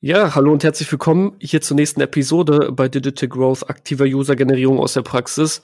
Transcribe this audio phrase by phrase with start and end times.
[0.00, 4.92] Ja, hallo und herzlich willkommen hier zur nächsten Episode bei Digital Growth aktiver User-Generierung aus
[4.92, 5.62] der Praxis.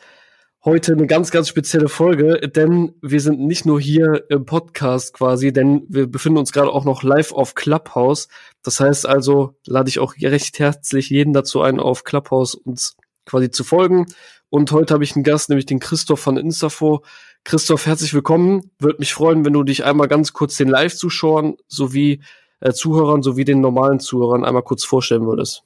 [0.64, 5.52] Heute eine ganz, ganz spezielle Folge, denn wir sind nicht nur hier im Podcast quasi,
[5.52, 8.28] denn wir befinden uns gerade auch noch live auf Clubhouse.
[8.62, 12.96] Das heißt also, lade ich auch recht herzlich jeden dazu ein, auf Clubhouse uns
[13.26, 14.06] quasi zu folgen.
[14.48, 17.04] Und heute habe ich einen Gast, nämlich den Christoph von Instafo.
[17.44, 18.70] Christoph, herzlich willkommen.
[18.78, 22.22] Würde mich freuen, wenn du dich einmal ganz kurz den Live-Zuschauern sowie
[22.62, 25.64] äh, Zuhörern sowie den normalen Zuhörern einmal kurz vorstellen würdest.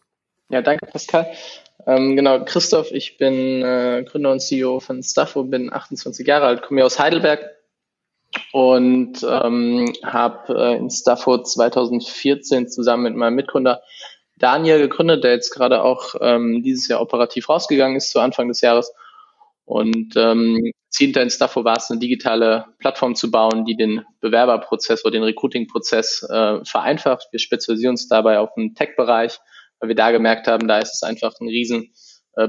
[0.48, 1.26] Ja, danke Pascal.
[1.86, 6.62] Ähm, genau, Christoph, ich bin äh, Gründer und CEO von Staffo, bin 28 Jahre alt,
[6.62, 7.44] komme aus Heidelberg
[8.52, 13.82] und ähm, habe äh, in Staffo 2014 zusammen mit meinem Mitgründer
[14.38, 18.60] Daniel gegründet, der jetzt gerade auch ähm, dieses Jahr operativ rausgegangen ist zu Anfang des
[18.60, 18.92] Jahres.
[19.64, 25.12] Und ähm, Ziel Instafo war es, eine digitale Plattform zu bauen, die den Bewerberprozess oder
[25.12, 27.28] den Recruiting-Prozess äh, vereinfacht.
[27.32, 29.38] Wir spezialisieren uns dabei auf den Tech-Bereich,
[29.78, 31.92] weil wir da gemerkt haben, da ist es einfach ein riesen
[32.34, 32.48] äh,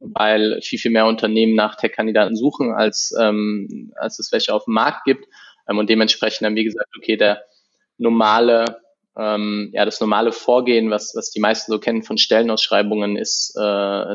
[0.00, 4.74] weil viel, viel mehr Unternehmen nach Tech-Kandidaten suchen, als, ähm, als es welche auf dem
[4.74, 5.24] Markt gibt.
[5.66, 7.42] Ähm, und dementsprechend haben wir gesagt, okay, der
[7.96, 8.82] normale,
[9.16, 13.60] ähm, ja, das normale Vorgehen, was, was die meisten so kennen von Stellenausschreibungen, ist äh,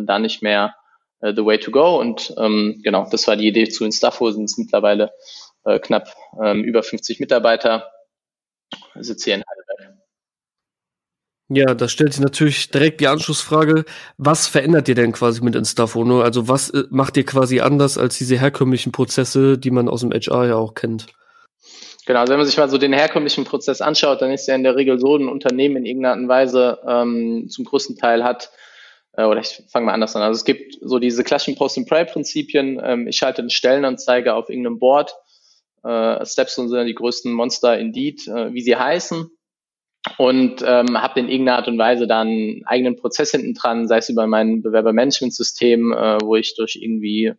[0.04, 0.76] da nicht mehr
[1.22, 2.00] äh, the way to go.
[2.00, 5.12] Und ähm, genau, das war die Idee zu Instafo, sind es mittlerweile
[5.66, 7.92] äh, knapp ähm, über 50 Mitarbeiter.
[8.96, 9.98] Sitze hier in Heidelberg.
[11.50, 13.86] Ja, da stellt sich natürlich direkt die Anschlussfrage,
[14.18, 16.04] was verändert ihr denn quasi mit Instafo?
[16.04, 16.22] Ne?
[16.22, 20.12] Also was äh, macht ihr quasi anders als diese herkömmlichen Prozesse, die man aus dem
[20.12, 21.08] HR ja auch kennt?
[22.06, 24.64] Genau, also wenn man sich mal so den herkömmlichen Prozess anschaut, dann ist ja in
[24.64, 28.50] der Regel so, ein Unternehmen in irgendeiner Art und Weise ähm, zum größten Teil hat
[29.18, 30.22] äh, oder ich fange mal anders an.
[30.22, 32.80] Also es gibt so diese klassischen Post-and-Pray-Prinzipien.
[32.82, 35.14] Ähm, ich schalte eine Stellenanzeige auf irgendeinem Board.
[35.84, 39.30] Äh, Stepstone sind ja die größten Monster Indeed, äh, wie sie heißen.
[40.18, 43.98] Und ähm, habe in irgendeiner Art und Weise dann einen eigenen Prozess hinten dran, sei
[43.98, 47.34] es über mein Bewerbermanagementsystem, äh, wo ich durch irgendwie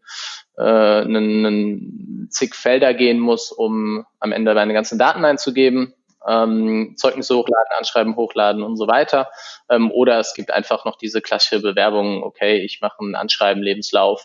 [0.59, 5.95] äh, einen, einen zig Felder gehen muss, um am Ende meine ganzen Daten einzugeben
[6.27, 9.31] ähm, Zeugnisse hochladen, Anschreiben hochladen und so weiter.
[9.71, 14.25] Ähm, oder es gibt einfach noch diese klassische Bewerbung, okay, ich mache ein Anschreiben, Lebenslauf,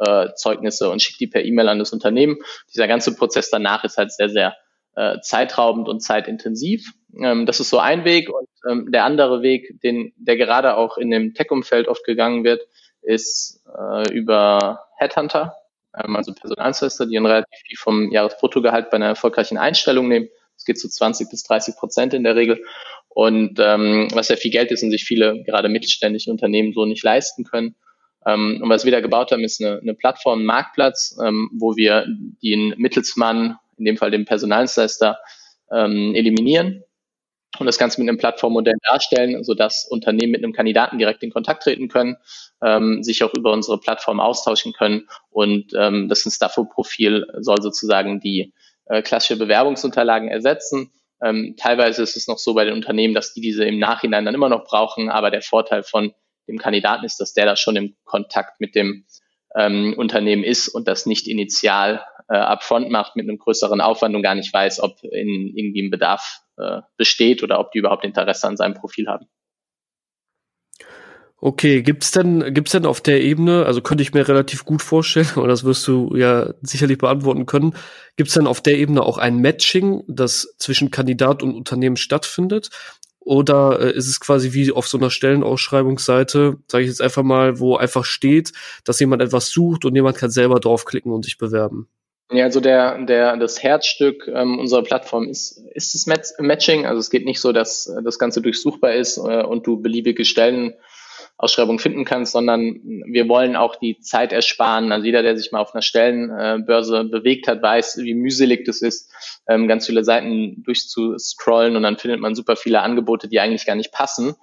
[0.00, 2.38] äh, Zeugnisse und schicke die per E-Mail an das Unternehmen.
[2.72, 4.56] Dieser ganze Prozess danach ist halt sehr, sehr
[4.94, 6.92] äh, zeitraubend und zeitintensiv.
[7.20, 10.96] Ähm, das ist so ein Weg und ähm, der andere Weg, den, der gerade auch
[10.96, 12.62] in dem Tech-Umfeld oft gegangen wird,
[13.02, 15.56] ist äh, über Headhunter,
[15.98, 20.28] ähm, also Personaldienstleister, die ein relativ viel vom Jahresbruttogehalt bei einer erfolgreichen Einstellung nehmen
[20.62, 22.62] es geht zu 20 bis 30 Prozent in der Regel.
[23.08, 27.02] Und ähm, was ja viel Geld ist und sich viele, gerade mittelständische Unternehmen so nicht
[27.02, 27.74] leisten können.
[28.24, 31.76] Ähm, und was wir da gebaut haben, ist eine, eine Plattform, ein Marktplatz, ähm, wo
[31.76, 32.06] wir
[32.42, 35.18] den Mittelsmann, in dem Fall den Personaldienstleister,
[35.72, 36.84] ähm, eliminieren
[37.58, 41.64] und das Ganze mit einem Plattformmodell darstellen, sodass Unternehmen mit einem Kandidaten direkt in Kontakt
[41.64, 42.16] treten können,
[42.62, 48.52] ähm, sich auch über unsere Plattform austauschen können und ähm, das Instafo-Profil soll sozusagen die
[48.86, 50.92] äh, klassische Bewerbungsunterlagen ersetzen.
[51.22, 54.34] Ähm, teilweise ist es noch so bei den Unternehmen, dass die diese im Nachhinein dann
[54.34, 56.12] immer noch brauchen, aber der Vorteil von
[56.48, 59.06] dem Kandidaten ist, dass der da schon im Kontakt mit dem
[59.56, 64.22] ähm, Unternehmen ist und das nicht initial äh, upfront macht mit einem größeren Aufwand und
[64.22, 68.48] gar nicht weiß, ob in irgendwie ein Bedarf äh, besteht oder ob die überhaupt Interesse
[68.48, 69.26] an seinem Profil haben.
[71.44, 75.26] Okay, gibt's denn, gibt's denn auf der Ebene, also könnte ich mir relativ gut vorstellen,
[75.36, 77.74] oder das wirst du ja sicherlich beantworten können,
[78.14, 82.70] gibt's denn auf der Ebene auch ein Matching, das zwischen Kandidat und Unternehmen stattfindet?
[83.18, 87.58] Oder äh, ist es quasi wie auf so einer Stellenausschreibungsseite, sage ich jetzt einfach mal,
[87.58, 88.52] wo einfach steht,
[88.84, 91.88] dass jemand etwas sucht und jemand kann selber draufklicken und sich bewerben?
[92.30, 96.06] Ja, also der, der, das Herzstück ähm, unserer Plattform ist, ist das
[96.38, 96.86] Matching.
[96.86, 100.24] Also es geht nicht so, dass äh, das Ganze durchsuchbar ist äh, und du beliebige
[100.24, 100.74] Stellen
[101.42, 104.92] Ausschreibung finden kannst, sondern wir wollen auch die Zeit ersparen.
[104.92, 109.10] Also jeder, der sich mal auf einer Stellenbörse bewegt hat, weiß, wie mühselig das ist,
[109.48, 113.74] ähm, ganz viele Seiten durchzuscrollen und dann findet man super viele Angebote, die eigentlich gar
[113.74, 114.36] nicht passen.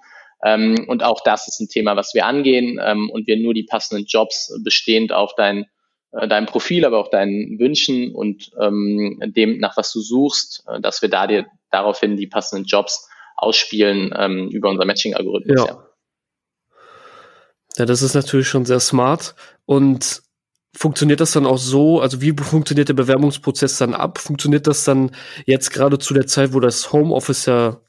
[0.44, 3.64] Ähm, und auch das ist ein Thema, was wir angehen ähm, und wir nur die
[3.64, 5.64] passenden Jobs bestehend auf dein
[6.12, 11.00] äh, deinem Profil, aber auch deinen Wünschen und dem, nach was du suchst, äh, dass
[11.00, 15.60] wir da dir daraufhin die passenden Jobs ausspielen über unser Matching-Algorithmus.
[15.60, 15.66] Ja.
[15.66, 15.89] ja.
[17.76, 19.34] Ja, das ist natürlich schon sehr smart.
[19.64, 20.22] Und
[20.76, 22.00] funktioniert das dann auch so?
[22.00, 24.18] Also wie funktioniert der Bewerbungsprozess dann ab?
[24.18, 25.12] Funktioniert das dann
[25.46, 27.80] jetzt gerade zu der Zeit, wo das Homeoffice ja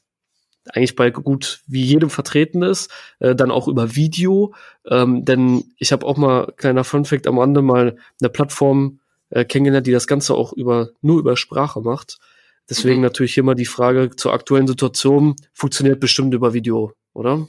[0.72, 4.54] eigentlich bei gut wie jedem vertreten ist, äh, dann auch über Video.
[4.88, 9.00] Ähm, denn ich habe auch mal, kleiner Funfact am Rande, mal eine Plattform
[9.30, 12.18] äh, kennengelernt, die das Ganze auch über nur über Sprache macht.
[12.70, 13.02] Deswegen mhm.
[13.02, 17.46] natürlich immer die Frage zur aktuellen Situation, funktioniert bestimmt über Video, oder?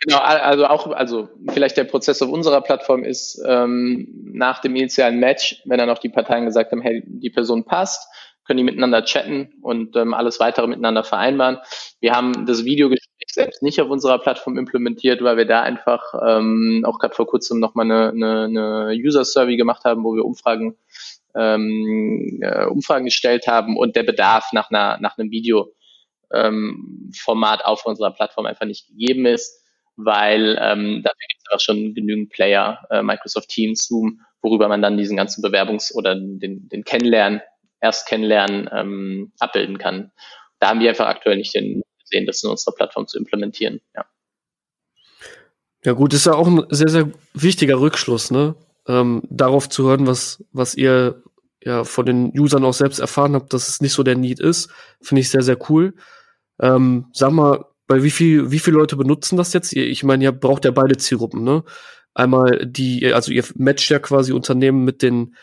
[0.00, 5.18] Genau, also auch, also vielleicht der Prozess auf unserer Plattform ist ähm, nach dem initialen
[5.18, 8.08] Match, wenn dann auch die Parteien gesagt haben, hey, die Person passt,
[8.44, 11.58] können die miteinander chatten und ähm, alles weitere miteinander vereinbaren.
[12.00, 16.84] Wir haben das Videogespräch selbst nicht auf unserer Plattform implementiert, weil wir da einfach ähm,
[16.86, 20.76] auch gerade vor kurzem nochmal eine, eine, eine User-Survey gemacht haben, wo wir Umfragen
[21.34, 25.72] ähm, äh, Umfragen gestellt haben und der Bedarf nach einer nach einem Video
[26.32, 29.62] ähm, Format auf unserer Plattform einfach nicht gegeben ist,
[29.96, 34.82] weil ähm, dafür gibt es auch schon genügend Player, äh, Microsoft Teams, Zoom, worüber man
[34.82, 37.40] dann diesen ganzen Bewerbungs- oder den, den Kennenlernen,
[37.80, 40.12] erst Kennenlernen ähm, abbilden kann.
[40.58, 43.80] Da haben wir einfach aktuell nicht den gesehen, das in unserer Plattform zu implementieren.
[43.94, 44.06] Ja.
[45.84, 48.56] Ja gut, ist ja auch ein sehr, sehr wichtiger Rückschluss, ne?
[48.88, 51.22] Ähm, darauf zu hören, was, was ihr
[51.66, 54.70] ja von den Usern auch selbst erfahren habt, dass es nicht so der Need ist,
[55.02, 55.94] finde ich sehr, sehr cool.
[56.60, 59.72] Ähm, sag mal, bei wie viel, wie viele Leute benutzen das jetzt?
[59.74, 61.64] Ich meine, ihr braucht ja beide Zielgruppen, ne?
[62.14, 65.34] Einmal die, also ihr matcht ja quasi Unternehmen mit den,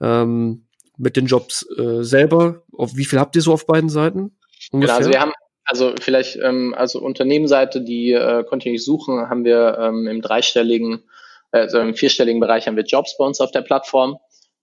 [0.00, 0.66] ähm,
[0.98, 2.64] mit den Jobs äh, selber.
[2.76, 4.36] Auf wie viel habt ihr so auf beiden Seiten?
[4.72, 4.96] Ungefähr?
[4.96, 5.32] Genau, also wir haben,
[5.64, 11.04] also vielleicht, ähm, also Unternehmensseite, die äh, kontinuierlich suchen, haben wir ähm, im dreistelligen,
[11.52, 14.18] also im vierstelligen Bereich haben wir Jobs bei uns auf der Plattform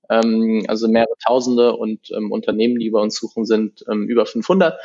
[0.10, 4.80] ähm, also mehrere Tausende und ähm, Unternehmen, die bei uns suchen, sind ähm, über 500.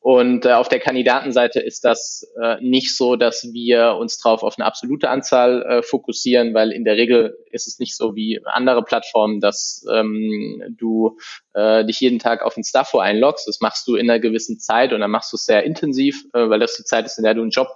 [0.00, 4.58] Und äh, auf der Kandidatenseite ist das äh, nicht so, dass wir uns drauf auf
[4.58, 8.82] eine absolute Anzahl äh, fokussieren, weil in der Regel ist es nicht so wie andere
[8.82, 11.18] Plattformen, dass ähm, du
[11.54, 13.46] äh, dich jeden Tag auf ein Staffo einloggst.
[13.46, 16.48] Das machst du in einer gewissen Zeit und dann machst du es sehr intensiv, äh,
[16.48, 17.68] weil das die Zeit ist, in der du einen Job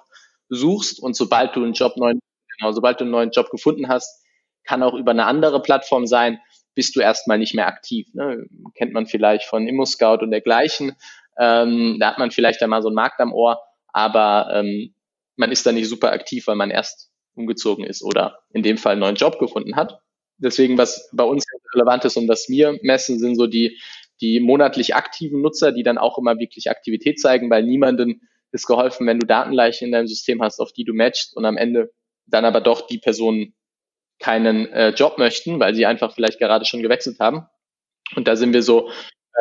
[0.49, 2.21] suchst und sobald du einen Job neuen,
[2.59, 4.23] genau, sobald du einen neuen Job gefunden hast,
[4.65, 6.41] kann auch über eine andere Plattform sein,
[6.77, 8.07] bist du erstmal nicht mehr aktiv.
[8.13, 8.47] Ne?
[8.75, 10.95] Kennt man vielleicht von ImmoScout und dergleichen.
[11.39, 14.95] Ähm, da hat man vielleicht einmal so einen Markt am Ohr, aber ähm,
[15.37, 18.93] man ist da nicht super aktiv, weil man erst umgezogen ist oder in dem Fall
[18.93, 20.01] einen neuen Job gefunden hat.
[20.39, 21.45] Deswegen, was bei uns
[21.75, 23.81] relevant ist und was wir messen, sind so die,
[24.21, 28.21] die monatlich aktiven Nutzer, die dann auch immer wirklich Aktivität zeigen, weil niemandem
[28.53, 31.57] ist geholfen, wenn du Datenleichen in deinem System hast, auf die du matchst und am
[31.57, 31.91] Ende
[32.27, 33.55] dann aber doch die Personen
[34.19, 37.47] keinen äh, Job möchten, weil sie einfach vielleicht gerade schon gewechselt haben.
[38.15, 38.91] Und da sind wir so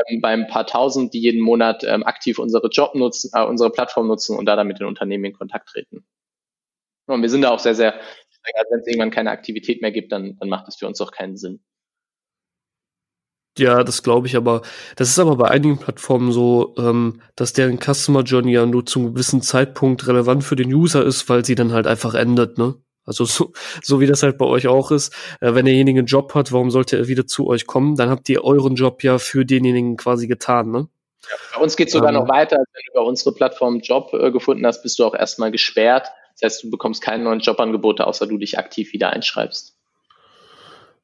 [0.09, 3.71] ähm, bei ein paar tausend, die jeden Monat ähm, aktiv unsere Job nutzen, äh, unsere
[3.71, 6.05] Plattform nutzen und da dann mit den Unternehmen in Kontakt treten.
[7.07, 10.11] Und wir sind da auch sehr, sehr, also wenn es irgendwann keine Aktivität mehr gibt,
[10.11, 11.63] dann, dann macht es für uns auch keinen Sinn.
[13.57, 14.63] Ja, das glaube ich, aber
[14.97, 18.99] das ist aber bei einigen Plattformen so, ähm, dass deren Customer Journey ja nur zu
[18.99, 22.75] einem gewissen Zeitpunkt relevant für den User ist, weil sie dann halt einfach endet, ne?
[23.05, 23.53] Also so,
[23.83, 25.13] so wie das halt bei euch auch ist.
[25.39, 27.95] Äh, wenn derjenige einen Job hat, warum sollte er wieder zu euch kommen?
[27.95, 30.87] Dann habt ihr euren Job ja für denjenigen quasi getan, ne?
[31.29, 32.57] Ja, bei uns geht es sogar ähm, noch weiter.
[32.57, 36.07] Wenn du über unsere Plattform einen Job äh, gefunden hast, bist du auch erstmal gesperrt.
[36.33, 39.75] Das heißt, du bekommst keine neuen Jobangebote, außer du dich aktiv wieder einschreibst.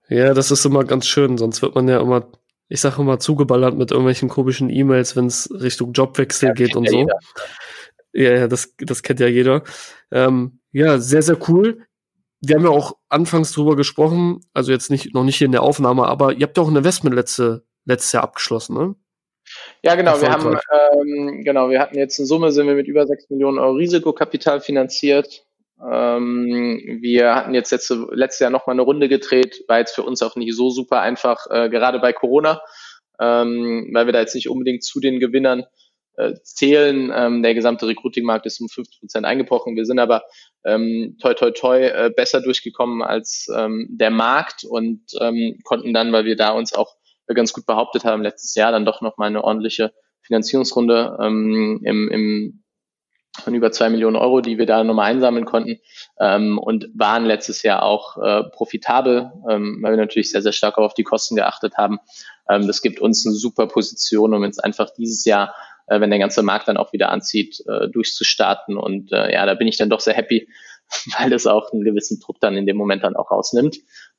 [0.09, 1.38] Ja, das ist immer ganz schön.
[1.38, 2.27] Sonst wird man ja immer,
[2.68, 6.83] ich sage immer, zugeballert mit irgendwelchen komischen E-Mails, wenn es Richtung Jobwechsel ja, geht und
[6.86, 6.97] ja so.
[6.97, 7.19] Jeder.
[8.13, 9.63] Ja, ja, das, das kennt ja jeder.
[10.12, 11.86] Ähm, ja, sehr, sehr cool
[12.41, 15.63] wir haben ja auch anfangs drüber gesprochen, also jetzt nicht, noch nicht hier in der
[15.63, 18.95] Aufnahme, aber ihr habt ja auch ein Investment letzte, letztes Jahr abgeschlossen, ne?
[19.83, 20.21] Ja, genau.
[20.21, 20.57] Wir haben,
[20.93, 24.61] ähm, genau, wir hatten jetzt in Summe sind wir mit über 6 Millionen Euro Risikokapital
[24.61, 25.45] finanziert.
[25.83, 30.21] Ähm, wir hatten jetzt letzte, letztes Jahr nochmal eine Runde gedreht, war jetzt für uns
[30.21, 32.61] auch nicht so super einfach, äh, gerade bei Corona,
[33.19, 35.66] ähm, weil wir da jetzt nicht unbedingt zu den Gewinnern
[36.21, 37.11] äh, zählen.
[37.13, 39.75] Ähm, der gesamte Recruiting-Markt ist um 50 Prozent eingebrochen.
[39.75, 40.23] Wir sind aber
[40.63, 46.11] ähm, toi toi toi äh, besser durchgekommen als ähm, der Markt und ähm, konnten dann,
[46.11, 46.95] weil wir da uns auch
[47.33, 52.09] ganz gut behauptet haben letztes Jahr, dann doch noch mal eine ordentliche Finanzierungsrunde ähm, im,
[52.09, 52.63] im
[53.40, 55.80] von über zwei Millionen Euro, die wir da nochmal einsammeln konnten
[56.19, 60.78] ähm, und waren letztes Jahr auch äh, profitabel, ähm, weil wir natürlich sehr, sehr stark
[60.78, 61.99] auf die Kosten geachtet haben.
[62.49, 65.56] Ähm, das gibt uns eine super Position, um jetzt einfach dieses Jahr
[66.00, 68.78] wenn der ganze Markt dann auch wieder anzieht, äh, durchzustarten.
[68.78, 70.48] Und äh, ja, da bin ich dann doch sehr happy,
[71.18, 73.78] weil das auch einen gewissen Druck dann in dem Moment dann auch rausnimmt.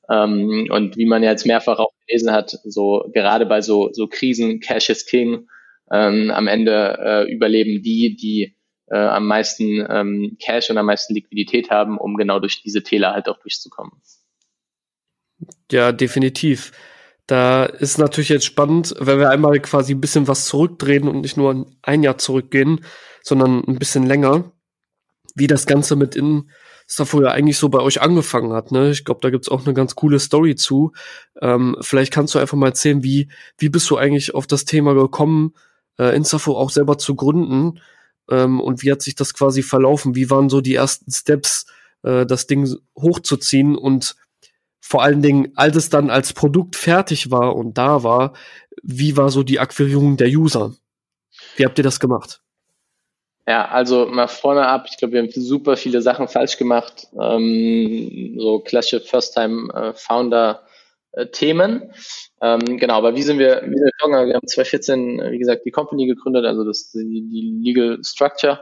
[0.09, 4.07] Ähm, und wie man ja jetzt mehrfach auch gelesen hat, so gerade bei so, so
[4.07, 5.47] Krisen, Cash is King,
[5.91, 8.55] ähm, am Ende äh, überleben die, die
[8.87, 13.13] äh, am meisten ähm, Cash und am meisten Liquidität haben, um genau durch diese Täler
[13.13, 13.93] halt auch durchzukommen.
[15.71, 16.71] Ja, definitiv.
[17.27, 21.37] Da ist natürlich jetzt spannend, wenn wir einmal quasi ein bisschen was zurückdrehen und nicht
[21.37, 22.83] nur ein Jahr zurückgehen,
[23.21, 24.51] sondern ein bisschen länger,
[25.35, 26.49] wie das Ganze mit in
[26.83, 28.71] Instafo ja eigentlich so bei euch angefangen hat.
[28.71, 28.91] Ne?
[28.91, 30.91] Ich glaube, da gibt's auch eine ganz coole Story zu.
[31.41, 34.93] Ähm, vielleicht kannst du einfach mal erzählen, wie, wie bist du eigentlich auf das Thema
[34.93, 35.53] gekommen,
[35.97, 37.79] äh, Instafo auch selber zu gründen?
[38.29, 40.15] Ähm, und wie hat sich das quasi verlaufen?
[40.15, 41.65] Wie waren so die ersten Steps,
[42.03, 44.15] äh, das Ding hochzuziehen und
[44.85, 48.33] vor allen Dingen, als es dann als Produkt fertig war und da war,
[48.83, 50.73] wie war so die Akquirierung der User?
[51.55, 52.41] Wie habt ihr das gemacht?
[53.47, 57.07] Ja, also mal vorne ab, ich glaube, wir haben super viele Sachen falsch gemacht.
[57.17, 61.93] Ähm, so klassische First-Time-Founder-Themen.
[62.41, 64.27] Ähm, genau, aber wie sind wir, wie sind wir vorgegangen?
[64.27, 68.59] Wir haben 2014, wie gesagt, die Company gegründet, also das, die, die Legal Structure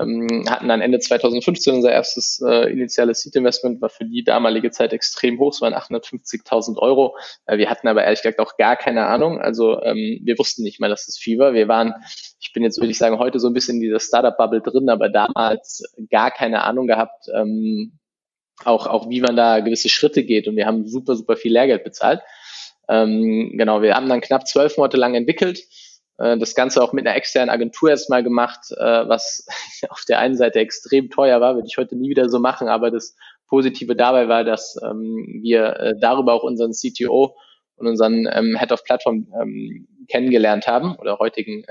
[0.00, 4.92] ähm, hatten dann Ende 2015 unser erstes äh, initiales Seed-Investment, war für die damalige Zeit
[4.92, 7.16] extrem hoch, es waren 850.000 Euro.
[7.46, 10.80] Äh, wir hatten aber ehrlich gesagt auch gar keine Ahnung, also ähm, wir wussten nicht
[10.80, 11.54] mal, dass es viel war.
[11.54, 11.94] Wir waren,
[12.40, 15.08] ich bin jetzt, würde ich sagen, heute so ein bisschen in dieser Startup-Bubble drin, aber
[15.08, 17.98] damals gar keine Ahnung gehabt, ähm,
[18.64, 21.84] auch, auch wie man da gewisse Schritte geht und wir haben super, super viel Lehrgeld
[21.84, 22.20] bezahlt.
[22.88, 25.60] Ähm, genau, wir haben dann knapp zwölf Monate lang entwickelt,
[26.18, 29.46] das Ganze auch mit einer externen Agentur erstmal gemacht, äh, was
[29.90, 32.90] auf der einen Seite extrem teuer war, würde ich heute nie wieder so machen, aber
[32.90, 33.16] das
[33.48, 37.36] Positive dabei war, dass ähm, wir äh, darüber auch unseren CTO
[37.76, 41.64] und unseren ähm, Head of Platform ähm, kennengelernt haben oder heutigen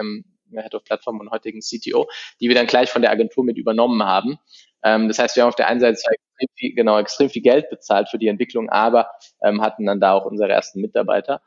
[0.51, 2.07] Head of Platform und heutigen CTO,
[2.39, 4.37] die wir dann gleich von der Agentur mit übernommen haben.
[4.81, 8.09] Das heißt, wir haben auf der einen Seite extrem viel, genau extrem viel Geld bezahlt
[8.09, 9.09] für die Entwicklung, aber
[9.41, 11.41] hatten dann da auch unsere ersten Mitarbeiter.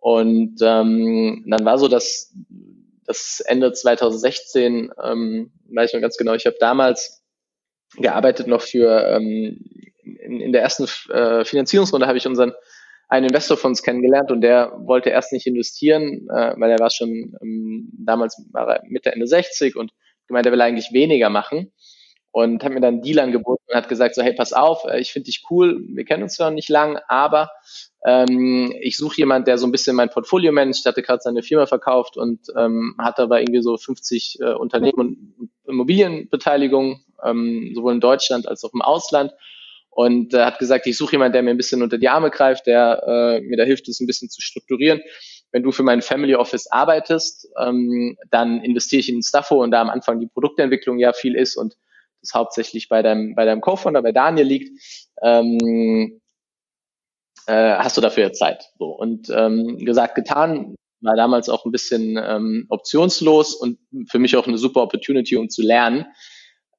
[0.00, 2.34] Und ähm, dann war so das,
[3.04, 7.22] das Ende 2016, ähm, weiß ich noch ganz genau, ich habe damals
[7.96, 9.60] gearbeitet noch für, ähm,
[10.02, 12.52] in, in der ersten äh, Finanzierungsrunde habe ich unseren
[13.08, 16.90] einen Investor von uns kennengelernt und der wollte erst nicht investieren, äh, weil er war
[16.90, 19.92] schon ähm, damals war er Mitte Ende 60 und
[20.28, 21.72] gemeint, er will eigentlich weniger machen
[22.32, 25.00] und hat mir dann einen Deal angeboten und hat gesagt so, hey, pass auf, äh,
[25.00, 27.50] ich finde dich cool, wir kennen uns zwar nicht lang, aber
[28.04, 31.66] ähm, ich suche jemand, der so ein bisschen mein Portfolio managt, hatte gerade seine Firma
[31.66, 38.00] verkauft und ähm, hat aber irgendwie so 50 äh, Unternehmen und Immobilienbeteiligung, ähm, sowohl in
[38.00, 39.32] Deutschland als auch im Ausland
[39.90, 42.66] und äh, hat gesagt, ich suche jemanden, der mir ein bisschen unter die Arme greift,
[42.66, 45.00] der äh, mir da hilft, es ein bisschen zu strukturieren.
[45.52, 49.80] Wenn du für mein Family Office arbeitest, ähm, dann investiere ich in Staffo und da
[49.80, 51.74] am Anfang die Produktentwicklung ja viel ist und
[52.20, 54.80] das hauptsächlich bei deinem, bei deinem Co-Founder, bei Daniel liegt,
[55.22, 56.20] ähm,
[57.46, 58.70] äh, hast du dafür Zeit.
[58.78, 58.86] So.
[58.86, 64.46] Und ähm, gesagt, getan, war damals auch ein bisschen ähm, optionslos und für mich auch
[64.46, 66.06] eine super Opportunity, um zu lernen.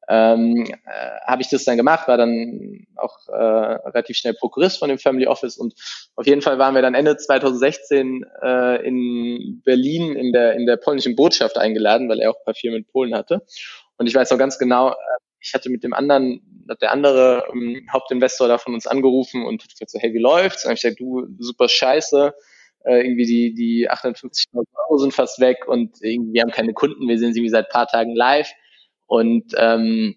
[0.10, 4.90] Ähm, äh, habe ich das dann gemacht, war dann auch äh, relativ schnell Prokurist von
[4.90, 5.74] dem Family Office und
[6.16, 10.78] auf jeden Fall waren wir dann Ende 2016 äh, in Berlin in der in der
[10.78, 13.46] polnischen Botschaft eingeladen, weil er auch ein paar Firmen in Polen hatte.
[13.98, 14.96] Und ich weiß noch ganz genau, äh,
[15.42, 19.64] ich hatte mit dem anderen, hat der andere ähm, Hauptinvestor da von uns angerufen und
[19.64, 20.66] hat gesagt so, hey, wie läuft's?
[20.66, 22.34] Und ich gesagt, du, super scheiße,
[22.86, 27.08] äh, irgendwie die, die 58.000 Euro sind fast weg und irgendwie wir haben keine Kunden,
[27.08, 28.52] wir sind irgendwie seit paar Tagen live
[29.08, 30.16] und ähm,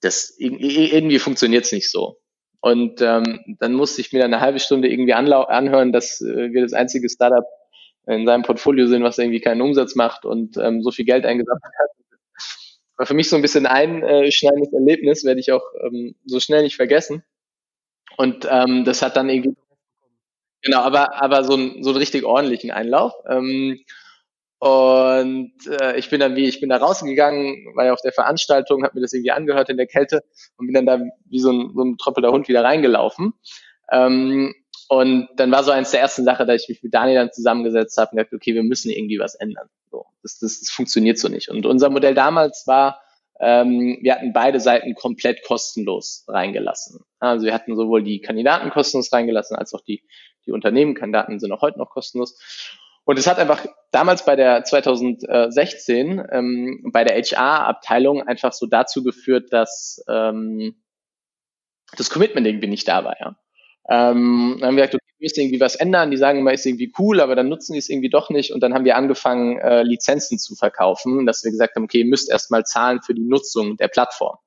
[0.00, 2.18] das irgendwie funktioniert's nicht so.
[2.60, 6.62] Und ähm, dann musste ich mir dann eine halbe Stunde irgendwie anhören, dass äh, wir
[6.62, 7.44] das einzige Startup
[8.06, 11.62] in seinem Portfolio sind, was irgendwie keinen Umsatz macht und ähm, so viel Geld eingesammelt
[11.64, 12.03] hat
[12.96, 16.62] war für mich so ein bisschen ein einschneidendes Erlebnis, werde ich auch ähm, so schnell
[16.62, 17.24] nicht vergessen.
[18.16, 19.56] Und ähm, das hat dann irgendwie
[20.62, 23.12] genau, aber aber so, ein, so einen richtig ordentlichen Einlauf.
[23.28, 23.80] Ähm,
[24.58, 28.82] und äh, ich bin dann wie, ich bin da rausgegangen, war ja auf der Veranstaltung,
[28.82, 30.22] habe mir das irgendwie angehört in der Kälte
[30.56, 33.34] und bin dann da wie so ein, so ein tröppelter Hund wieder reingelaufen.
[33.92, 34.54] Ähm,
[34.88, 37.96] und dann war so eins der ersten Sachen, da ich mich mit Daniel dann zusammengesetzt
[37.96, 39.68] habe und gesagt, okay, wir müssen irgendwie was ändern.
[39.90, 41.48] So, das, das, das funktioniert so nicht.
[41.48, 43.00] Und unser Modell damals war,
[43.40, 47.00] ähm, wir hatten beide Seiten komplett kostenlos reingelassen.
[47.18, 50.04] Also wir hatten sowohl die Kandidaten kostenlos reingelassen, als auch die,
[50.46, 50.94] die Unternehmen.
[50.94, 52.38] Kandidaten sind auch heute noch kostenlos.
[53.04, 59.02] Und es hat einfach damals bei der 2016 ähm, bei der HR-Abteilung einfach so dazu
[59.02, 60.82] geführt, dass ähm,
[61.96, 63.16] das Commitment irgendwie nicht da war.
[63.20, 63.36] Ja.
[63.88, 66.10] Ähm, dann haben wir gesagt, okay, wir müssen irgendwie was ändern.
[66.10, 68.52] Die sagen immer, ist irgendwie cool, aber dann nutzen die es irgendwie doch nicht.
[68.52, 72.06] Und dann haben wir angefangen, äh, Lizenzen zu verkaufen, dass wir gesagt haben, okay, ihr
[72.06, 74.38] müsst erstmal zahlen für die Nutzung der Plattform.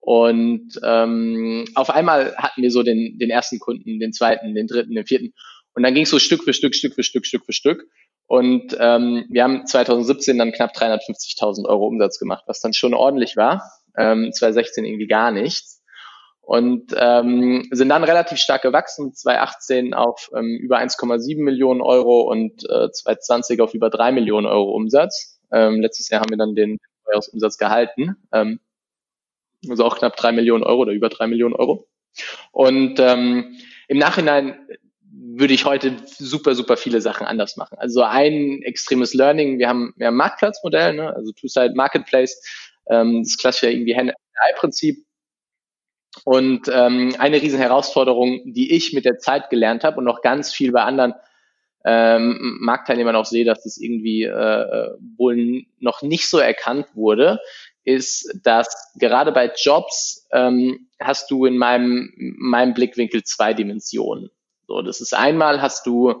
[0.00, 4.94] Und ähm, auf einmal hatten wir so den, den ersten Kunden, den zweiten, den dritten,
[4.94, 5.32] den vierten.
[5.74, 7.86] Und dann ging es so Stück für Stück, Stück für Stück, Stück für Stück.
[8.26, 13.36] Und ähm, wir haben 2017 dann knapp 350.000 Euro Umsatz gemacht, was dann schon ordentlich
[13.36, 13.62] war.
[13.96, 15.81] Ähm, 2016 irgendwie gar nichts
[16.42, 22.64] und ähm, sind dann relativ stark gewachsen, 2018 auf ähm, über 1,7 Millionen Euro und
[22.68, 25.40] äh, 2020 auf über 3 Millionen Euro Umsatz.
[25.52, 26.78] Ähm, letztes Jahr haben wir dann den
[27.32, 28.60] Umsatz gehalten, ähm,
[29.68, 31.86] also auch knapp 3 Millionen Euro oder über 3 Millionen Euro.
[32.50, 33.56] Und ähm,
[33.88, 34.56] im Nachhinein
[35.12, 37.78] würde ich heute super, super viele Sachen anders machen.
[37.78, 41.14] Also ein extremes Learning, wir haben, wir haben Marktplatzmodell, ne?
[41.14, 42.42] also Two-Side Marketplace,
[42.88, 45.04] ähm, das klassische irgendwie Hand-Eye-Prinzip.
[46.24, 50.52] Und ähm, eine riesen Herausforderung, die ich mit der Zeit gelernt habe und noch ganz
[50.52, 51.14] viel bei anderen
[51.84, 57.40] ähm, Marktteilnehmern auch sehe, dass das irgendwie äh, wohl noch nicht so erkannt wurde,
[57.84, 64.30] ist, dass gerade bei Jobs ähm, hast du in meinem, meinem Blickwinkel zwei Dimensionen.
[64.68, 66.14] So, das ist einmal hast du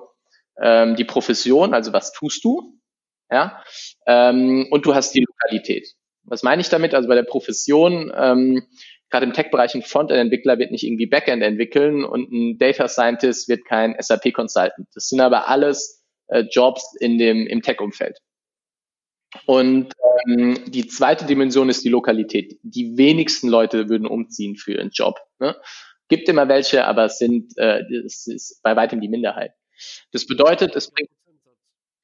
[0.60, 2.78] ähm, die Profession, also was tust du,
[3.30, 3.62] ja,
[4.06, 5.94] ähm, und du hast die Lokalität.
[6.24, 6.94] Was meine ich damit?
[6.94, 8.66] Also bei der Profession, ähm,
[9.12, 13.64] gerade im Tech-Bereich ein Frontend-Entwickler wird nicht irgendwie Backend entwickeln und ein Data Scientist wird
[13.66, 14.88] kein SAP-Consultant.
[14.94, 18.18] Das sind aber alles äh, Jobs in dem, im Tech-Umfeld.
[19.46, 19.92] Und
[20.26, 22.58] ähm, die zweite Dimension ist die Lokalität.
[22.62, 25.20] Die wenigsten Leute würden umziehen für einen Job.
[25.38, 25.56] Ne?
[26.08, 29.52] Gibt immer welche, aber es sind äh, es ist bei weitem die Minderheit.
[30.12, 31.10] Das bedeutet, es bringt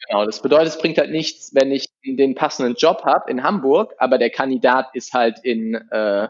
[0.09, 3.95] genau, das bedeutet, es bringt halt nichts, wenn ich den passenden Job habe in Hamburg,
[3.99, 6.29] aber der Kandidat ist halt in äh,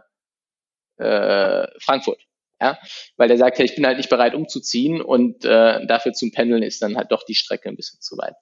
[0.98, 2.20] äh, Frankfurt.
[2.60, 2.76] Ja,
[3.16, 6.64] weil der sagt, ja, ich bin halt nicht bereit umzuziehen und äh, dafür zum Pendeln
[6.64, 8.34] ist dann halt doch die Strecke ein bisschen zu weit.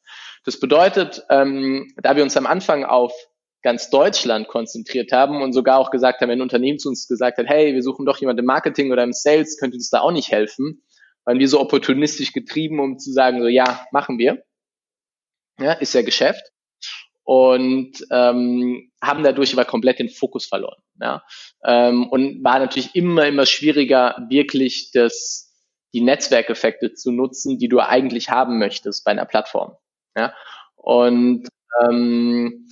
[0.45, 3.13] Das bedeutet, ähm, da wir uns am Anfang auf
[3.63, 7.37] ganz Deutschland konzentriert haben und sogar auch gesagt haben, wenn ein Unternehmen zu uns gesagt
[7.37, 10.01] hat, hey, wir suchen doch jemanden im Marketing oder im Sales, könnt ihr uns da
[10.01, 10.83] auch nicht helfen,
[11.27, 14.43] waren wir so opportunistisch getrieben, um zu sagen, so ja, machen wir.
[15.59, 16.43] Ja, ist ja Geschäft
[17.27, 20.81] und ähm, haben dadurch aber komplett den Fokus verloren.
[21.01, 21.25] Ja?
[21.65, 25.53] Ähm, und war natürlich immer, immer schwieriger, wirklich das,
[25.93, 29.77] die Netzwerkeffekte zu nutzen, die du eigentlich haben möchtest bei einer Plattform.
[30.17, 30.35] Ja?
[30.77, 31.49] Und
[31.85, 32.69] ähm,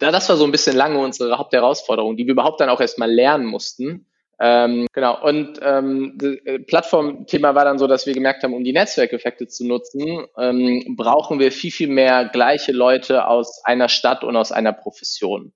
[0.00, 3.46] das war so ein bisschen lange unsere Hauptherausforderung, die wir überhaupt dann auch erstmal lernen
[3.46, 4.10] mussten,
[4.40, 8.72] ähm, genau, und ähm, äh, Plattformthema war dann so, dass wir gemerkt haben, um die
[8.72, 14.36] Netzwerkeffekte zu nutzen, ähm, brauchen wir viel, viel mehr gleiche Leute aus einer Stadt und
[14.36, 15.52] aus einer Profession.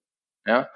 [0.47, 0.69] Ja?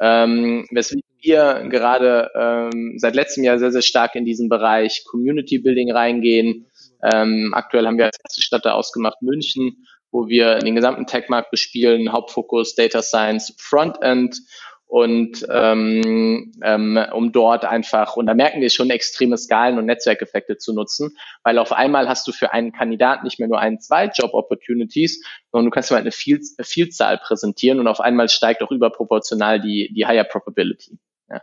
[0.00, 5.58] Ähm, weswegen wir gerade ähm, seit letztem Jahr sehr, sehr stark in diesen Bereich Community
[5.58, 6.66] Building reingehen.
[7.02, 11.50] Ähm, aktuell haben wir als erste Stadt da ausgemacht München, wo wir den gesamten Tech-Markt
[11.50, 14.40] bespielen, Hauptfokus Data Science Frontend
[14.90, 20.56] und ähm, ähm, um dort einfach, und da merken wir schon extreme Skalen und Netzwerkeffekte
[20.56, 24.06] zu nutzen, weil auf einmal hast du für einen Kandidaten nicht mehr nur ein, zwei
[24.06, 28.64] Job-Opportunities, sondern du kannst ihm halt eine, Viel eine Vielzahl präsentieren und auf einmal steigt
[28.64, 30.98] auch überproportional die, die Higher Probability.
[31.28, 31.40] Ja.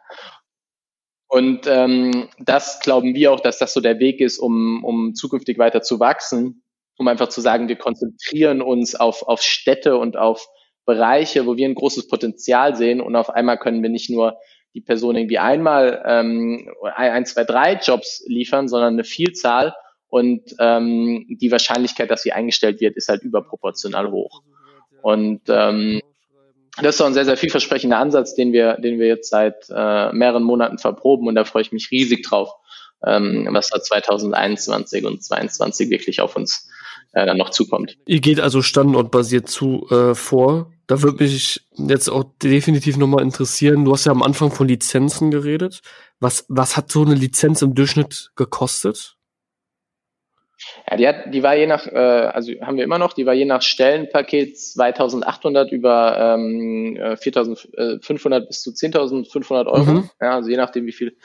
[1.30, 5.58] Und ähm, das glauben wir auch, dass das so der Weg ist, um, um zukünftig
[5.58, 6.64] weiter zu wachsen,
[6.98, 10.50] um einfach zu sagen, wir konzentrieren uns auf, auf Städte und auf
[10.88, 14.38] Bereiche, wo wir ein großes Potenzial sehen und auf einmal können wir nicht nur
[14.74, 19.76] die Person irgendwie einmal ähm, ein, zwei, drei Jobs liefern, sondern eine Vielzahl
[20.08, 24.42] und ähm, die Wahrscheinlichkeit, dass sie eingestellt wird, ist halt überproportional hoch.
[25.02, 26.02] Und ähm,
[26.82, 30.14] das ist auch ein sehr, sehr vielversprechender Ansatz, den wir, den wir jetzt seit äh,
[30.14, 32.52] mehreren Monaten verproben und da freue ich mich riesig drauf,
[33.06, 36.70] ähm, was da 2021 und 2022 wirklich auf uns
[37.14, 37.98] äh, dann noch zukommt.
[38.06, 40.72] Ihr geht also standortbasiert zu äh, vor.
[40.88, 43.86] Da würde mich jetzt auch definitiv nochmal interessieren.
[43.86, 45.82] Du hast ja am Anfang von Lizenzen geredet.
[46.20, 49.18] Was, was hat so eine Lizenz im Durchschnitt gekostet?
[50.90, 53.34] Ja, die, hat, die war je nach, äh, also haben wir immer noch, die war
[53.34, 59.84] je nach Stellenpaket 2800 über ähm, 4500 äh, bis zu 10.500 Euro.
[59.84, 60.10] Mhm.
[60.20, 61.16] Ja, also je nachdem, wie viel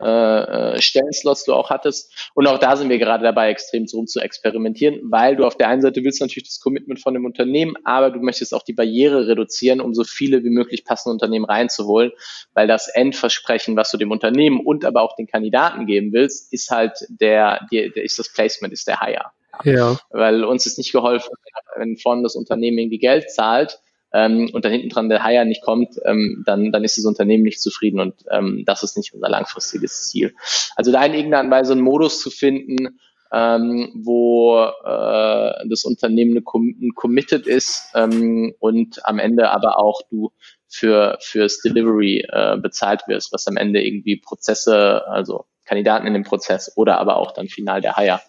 [0.00, 2.30] äh, äh, Stellenslots du auch hattest.
[2.34, 5.68] Und auch da sind wir gerade dabei, extrem rum zu experimentieren, weil du auf der
[5.68, 9.26] einen Seite willst natürlich das Commitment von dem Unternehmen, aber du möchtest auch die Barriere
[9.26, 12.12] reduzieren, um so viele wie möglich passende Unternehmen reinzuholen,
[12.54, 16.70] weil das Endversprechen, was du dem Unternehmen und aber auch den Kandidaten geben willst, ist
[16.70, 19.30] halt der, der, der ist das Placement, ist der Hire.
[19.64, 19.98] Ja.
[20.10, 21.30] Weil uns ist nicht geholfen,
[21.76, 23.80] wenn vorne das Unternehmen irgendwie Geld zahlt,
[24.16, 27.42] ähm, und dann hinten dran der Hire nicht kommt, ähm, dann, dann ist das Unternehmen
[27.42, 30.34] nicht zufrieden und ähm, das ist nicht unser langfristiges Ziel.
[30.74, 32.98] Also da in irgendeiner Weise einen Modus zu finden,
[33.30, 40.32] ähm, wo äh, das Unternehmen eine, committed ist ähm, und am Ende aber auch du
[40.66, 46.24] für fürs Delivery äh, bezahlt wirst, was am Ende irgendwie Prozesse, also Kandidaten in dem
[46.24, 48.20] Prozess oder aber auch dann final der Hire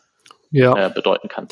[0.52, 0.88] ja.
[0.88, 1.47] äh, bedeuten kann.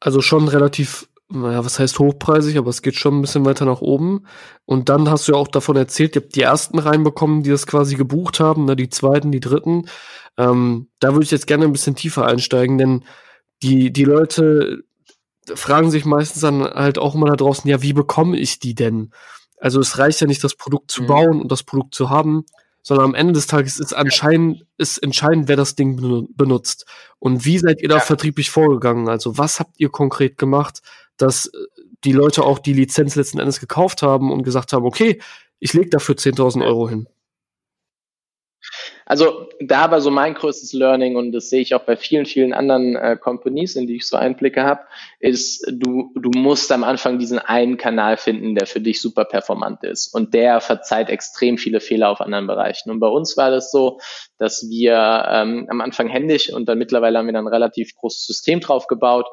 [0.00, 3.80] Also schon relativ naja, was heißt hochpreisig, aber es geht schon ein bisschen weiter nach
[3.80, 4.26] oben.
[4.64, 7.66] Und dann hast du ja auch davon erzählt, ihr habt die ersten reinbekommen, die das
[7.66, 9.88] quasi gebucht haben, ne, die zweiten, die dritten.
[10.38, 13.04] Ähm, da würde ich jetzt gerne ein bisschen tiefer einsteigen, denn
[13.62, 14.84] die, die Leute
[15.54, 19.12] fragen sich meistens dann halt auch immer da draußen, ja, wie bekomme ich die denn?
[19.58, 21.06] Also es reicht ja nicht, das Produkt zu mhm.
[21.06, 22.44] bauen und das Produkt zu haben,
[22.82, 26.86] sondern am Ende des Tages ist anscheinend, ist entscheidend, wer das Ding benutzt.
[27.18, 28.00] Und wie seid ihr da ja.
[28.00, 29.08] vertrieblich vorgegangen?
[29.08, 30.82] Also was habt ihr konkret gemacht,
[31.16, 31.50] dass
[32.04, 35.20] die Leute auch die Lizenz letzten Endes gekauft haben und gesagt haben, okay,
[35.58, 37.08] ich lege dafür 10.000 Euro hin?
[39.08, 42.52] Also da war so mein größtes Learning und das sehe ich auch bei vielen, vielen
[42.52, 44.80] anderen äh, Companies, in die ich so Einblicke habe,
[45.20, 49.84] ist, du, du musst am Anfang diesen einen Kanal finden, der für dich super performant
[49.84, 50.12] ist.
[50.12, 52.90] Und der verzeiht extrem viele Fehler auf anderen Bereichen.
[52.90, 54.00] Und bei uns war das so,
[54.38, 58.26] dass wir ähm, am Anfang händisch und dann mittlerweile haben wir dann ein relativ großes
[58.26, 59.26] System drauf gebaut.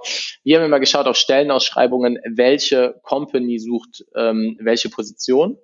[0.44, 5.58] Wir haben immer geschaut auf Stellenausschreibungen, welche Company sucht ähm, welche Position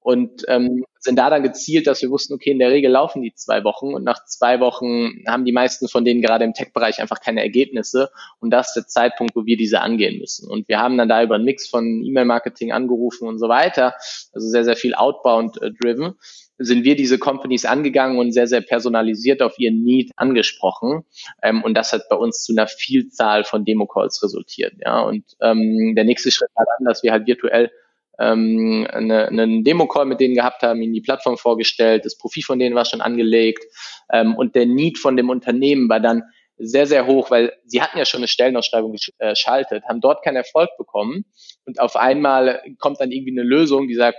[0.00, 3.34] und ähm, sind da dann gezielt, dass wir wussten, okay, in der Regel laufen die
[3.34, 7.20] zwei Wochen und nach zwei Wochen haben die meisten von denen gerade im Tech-Bereich einfach
[7.20, 10.48] keine Ergebnisse und das ist der Zeitpunkt, wo wir diese angehen müssen.
[10.50, 13.94] Und wir haben dann da über einen Mix von E-Mail-Marketing angerufen und so weiter,
[14.32, 16.14] also sehr, sehr viel outbound-driven,
[16.58, 21.04] sind wir diese Companies angegangen und sehr, sehr personalisiert auf ihren Need angesprochen.
[21.42, 24.74] Ähm, und das hat bei uns zu einer Vielzahl von Demo-Calls resultiert.
[24.84, 27.70] Ja, und ähm, der nächste Schritt war dann, dass wir halt virtuell
[28.18, 32.58] ähm, eine, einen Demo-Call mit denen gehabt haben, ihnen die Plattform vorgestellt, das Profil von
[32.58, 33.64] denen war schon angelegt
[34.12, 36.22] ähm, und der Need von dem Unternehmen war dann
[36.56, 40.36] sehr, sehr hoch, weil sie hatten ja schon eine Stellenausschreibung äh, geschaltet, haben dort keinen
[40.36, 41.24] Erfolg bekommen
[41.64, 44.18] und auf einmal kommt dann irgendwie eine Lösung, die sagt,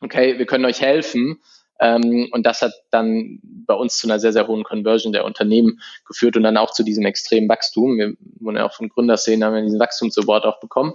[0.00, 1.40] okay, wir können euch helfen
[1.80, 5.80] ähm, und das hat dann bei uns zu einer sehr, sehr hohen Conversion der Unternehmen
[6.06, 7.98] geführt und dann auch zu diesem extremen Wachstum.
[7.98, 10.94] Wir wurden ja auch von Gründerszenen, haben wir diesen Wachstumsaward auch bekommen,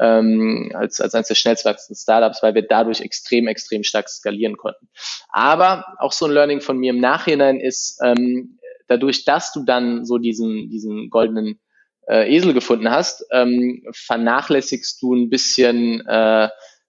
[0.00, 4.56] ähm, als, als eines der schnellst wachsenden Startups, weil wir dadurch extrem, extrem stark skalieren
[4.56, 4.88] konnten.
[5.28, 8.58] Aber auch so ein Learning von mir im Nachhinein ist, ähm,
[8.88, 11.60] dadurch, dass du dann so diesen, diesen goldenen
[12.08, 16.48] äh, Esel gefunden hast, ähm, vernachlässigst du ein bisschen äh,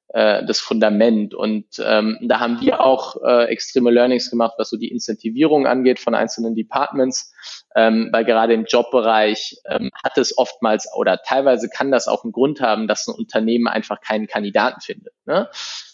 [0.10, 1.34] äh, das Fundament.
[1.34, 6.00] Und ähm, da haben wir auch äh, extreme Learnings gemacht, was so die Incentivierung angeht
[6.00, 7.34] von einzelnen Departments,
[7.76, 12.32] ähm, weil gerade im Jobbereich ähm, hat es oftmals oder teilweise kann das auch einen
[12.32, 15.13] Grund haben, dass ein Unternehmen einfach keinen Kandidaten findet.
[15.26, 15.50] Ne?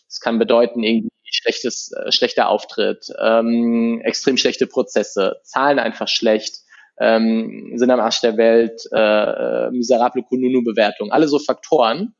[0.07, 6.57] Das kann bedeuten, irgendwie schlechtes, äh, schlechter Auftritt, ähm, extrem schlechte Prozesse, Zahlen einfach schlecht,
[6.99, 12.13] ähm, sind am Arsch der Welt, äh, äh miserable Kununu-Bewertung, alle so Faktoren.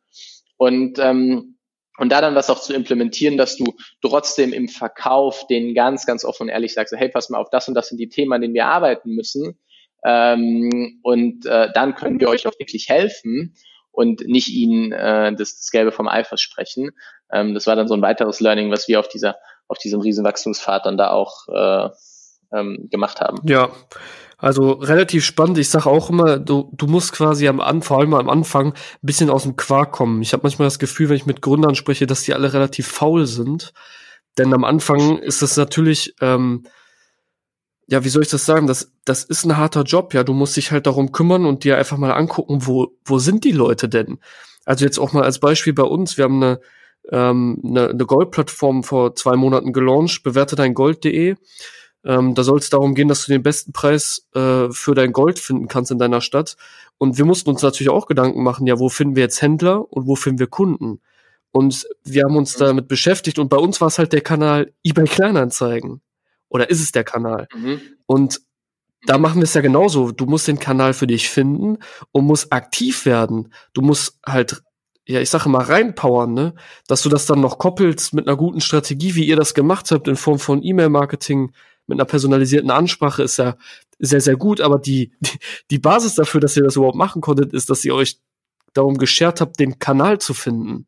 [0.58, 1.58] Und ähm,
[1.98, 3.66] und da dann was auch zu implementieren, dass du
[4.02, 7.68] trotzdem im Verkauf den ganz, ganz offen und ehrlich sagst, hey, pass mal auf, das
[7.68, 9.60] und das sind die Themen, an denen wir arbeiten müssen.
[10.04, 13.56] Ähm, und äh, dann können wir euch auch wirklich helfen
[13.92, 16.92] und nicht ihnen äh, das, das Gelbe vom Ei versprechen.
[17.32, 20.86] Ähm, das war dann so ein weiteres Learning, was wir auf dieser, auf diesem Riesenwachstumspfad
[20.86, 21.90] dann da auch äh,
[22.58, 23.40] ähm, gemacht haben.
[23.48, 23.72] Ja,
[24.44, 25.58] also relativ spannend.
[25.58, 28.74] Ich sage auch immer, du, du musst quasi am Anfang, vor allem am Anfang, ein
[29.02, 30.22] bisschen aus dem Quark kommen.
[30.22, 33.26] Ich habe manchmal das Gefühl, wenn ich mit Gründern spreche, dass die alle relativ faul
[33.26, 33.72] sind.
[34.38, 36.64] Denn am Anfang ist das natürlich, ähm,
[37.88, 38.68] ja, wie soll ich das sagen?
[38.68, 40.26] Das, das ist ein harter Job, ja.
[40.26, 43.54] Du musst dich halt darum kümmern und dir einfach mal angucken, wo, wo sind die
[43.54, 44.20] Leute denn?
[44.66, 46.60] Also jetzt auch mal als Beispiel bei uns, wir haben eine,
[47.14, 51.38] ähm, eine, eine Goldplattform vor zwei Monaten gelauncht, bewerte dein Gold.de.
[52.06, 55.40] Ähm, da soll es darum gehen, dass du den besten Preis äh, für dein Gold
[55.40, 56.58] finden kannst in deiner Stadt.
[56.98, 60.08] Und wir mussten uns natürlich auch Gedanken machen, ja, wo finden wir jetzt Händler und
[60.08, 61.02] wo finden wir Kunden?
[61.52, 62.66] Und wir haben uns mhm.
[62.66, 66.02] damit beschäftigt und bei uns war es halt der Kanal eBay Kleinanzeigen.
[66.50, 67.48] Oder ist es der Kanal?
[67.56, 67.82] Mhm.
[68.06, 68.42] Und
[69.06, 70.12] da machen wir es ja genauso.
[70.12, 71.78] Du musst den Kanal für dich finden
[72.12, 73.54] und musst aktiv werden.
[73.74, 74.64] Du musst halt,
[75.06, 76.54] ja, ich sage mal reinpowern, ne?
[76.88, 80.08] Dass du das dann noch koppelst mit einer guten Strategie, wie ihr das gemacht habt,
[80.08, 81.52] in Form von E-Mail-Marketing,
[81.88, 83.56] mit einer personalisierten Ansprache ist ja
[84.00, 85.14] sehr, sehr gut, aber die,
[85.72, 88.18] die, Basis dafür, dass ihr das überhaupt machen konntet, ist, dass ihr euch
[88.74, 90.88] darum geschert habt, den Kanal zu finden.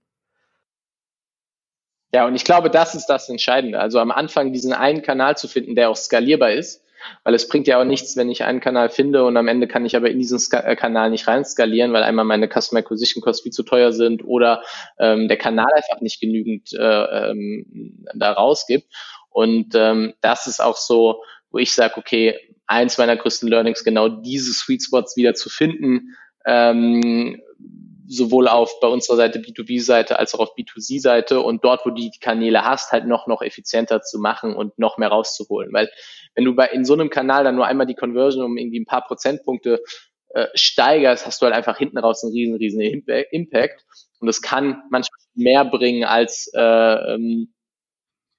[2.14, 3.80] Ja, und ich glaube, das ist das Entscheidende.
[3.80, 6.82] Also am Anfang diesen einen Kanal zu finden, der auch skalierbar ist,
[7.24, 9.86] weil es bringt ja auch nichts, wenn ich einen Kanal finde und am Ende kann
[9.86, 13.22] ich aber in diesen Ska äh, Kanal nicht rein skalieren, weil einmal meine Customer Acquisition
[13.22, 14.64] Costs viel zu teuer sind oder
[14.98, 18.88] ähm, der Kanal einfach nicht genügend äh, ähm, da rausgibt.
[19.36, 21.21] Und ähm, das ist auch so,
[21.52, 26.15] wo ich sage, okay, eins meiner größten Learnings, genau diese Sweet Spots wieder zu finden,
[26.45, 27.41] ähm,
[28.08, 32.17] sowohl auf bei unserer Seite B2B-Seite als auch auf B2C-Seite und dort, wo du die
[32.17, 35.74] Kanäle hast, halt noch, noch effizienter zu machen und noch mehr rauszuholen.
[35.74, 35.89] Weil
[36.34, 38.86] wenn du bei in so einem Kanal dann nur einmal die Conversion um irgendwie ein
[38.86, 39.82] paar Prozentpunkte
[40.30, 42.80] äh, steigerst, hast du halt einfach hinten raus einen riesen, riesen
[43.32, 43.84] Impact.
[44.21, 46.62] Und das kann manchmal mehr bringen als äh,
[47.15, 47.52] ähm,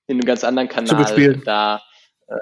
[0.07, 1.83] in einem ganz anderen Kanal da.
[2.29, 2.35] Äh,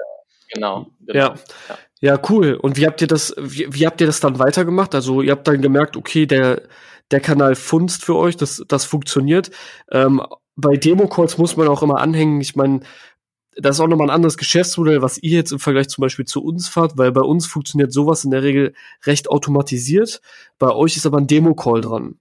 [0.53, 1.19] genau, genau.
[1.19, 1.35] Ja.
[1.69, 1.77] ja.
[2.01, 2.53] Ja, cool.
[2.53, 4.93] Und wie habt ihr das, wie, wie habt ihr das dann weitergemacht?
[4.93, 6.61] Also ihr habt dann gemerkt, okay, der,
[7.09, 9.49] der Kanal funzt für euch, das, das funktioniert.
[9.91, 10.21] Ähm,
[10.55, 12.41] bei Demo-Calls muss man auch immer anhängen.
[12.41, 12.81] Ich meine,
[13.55, 16.43] das ist auch nochmal ein anderes Geschäftsmodell, was ihr jetzt im Vergleich zum Beispiel zu
[16.43, 18.73] uns fahrt, weil bei uns funktioniert sowas in der Regel
[19.05, 20.21] recht automatisiert.
[20.59, 22.19] Bei euch ist aber ein Demo-Call dran.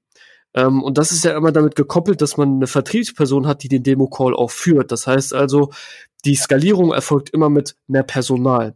[0.55, 3.83] Ähm, und das ist ja immer damit gekoppelt, dass man eine Vertriebsperson hat, die den
[3.83, 4.93] Demo-Call auch führt.
[4.93, 5.71] Das heißt also,
[6.25, 8.75] die Skalierung erfolgt immer mit mehr Personal.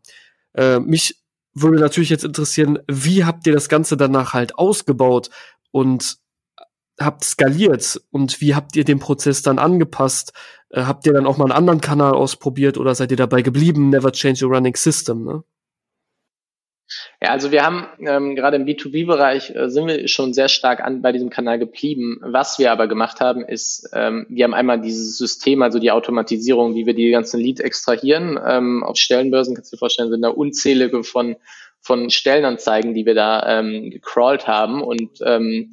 [0.55, 1.17] Äh, mich
[1.55, 5.31] würde natürlich jetzt interessieren, wie habt ihr das Ganze danach halt ausgebaut
[5.71, 6.19] und
[7.01, 10.33] habt skaliert und wie habt ihr den Prozess dann angepasst?
[10.71, 13.91] Äh, habt ihr dann auch mal einen anderen Kanal ausprobiert oder seid ihr dabei geblieben?
[13.91, 15.45] Never change a running system, ne?
[17.21, 21.03] Ja, also wir haben ähm, gerade im B2B-Bereich äh, sind wir schon sehr stark an
[21.03, 22.19] bei diesem Kanal geblieben.
[22.23, 26.75] Was wir aber gemacht haben, ist, ähm, wir haben einmal dieses System, also die Automatisierung,
[26.75, 28.39] wie wir die ganzen Leads extrahieren.
[28.45, 31.37] Ähm, auf Stellenbörsen kannst du dir vorstellen, sind da unzählige von
[31.81, 35.73] von Stellenanzeigen, die wir da ähm, gecrawlt haben und ähm,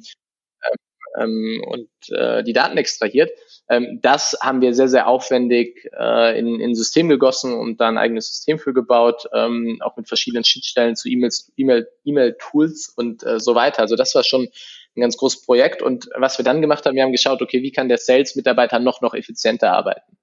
[1.18, 3.30] ähm, und äh, die Daten extrahiert.
[3.68, 7.98] Ähm, das haben wir sehr, sehr aufwendig äh, in, in System gegossen und da ein
[7.98, 13.40] eigenes System für gebaut, ähm, auch mit verschiedenen Schnittstellen zu E-Mails, E-Mail, E-Mail-Tools und äh,
[13.40, 13.80] so weiter.
[13.80, 14.48] Also das war schon
[14.96, 15.82] ein ganz großes Projekt.
[15.82, 19.00] Und was wir dann gemacht haben, wir haben geschaut, okay, wie kann der Sales-Mitarbeiter noch,
[19.00, 20.16] noch effizienter arbeiten?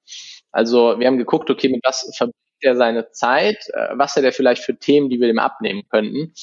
[0.52, 2.04] Also wir haben geguckt, okay, mit was
[2.64, 6.34] er seine Zeit, äh, was hat er vielleicht für Themen, die wir dem abnehmen könnten.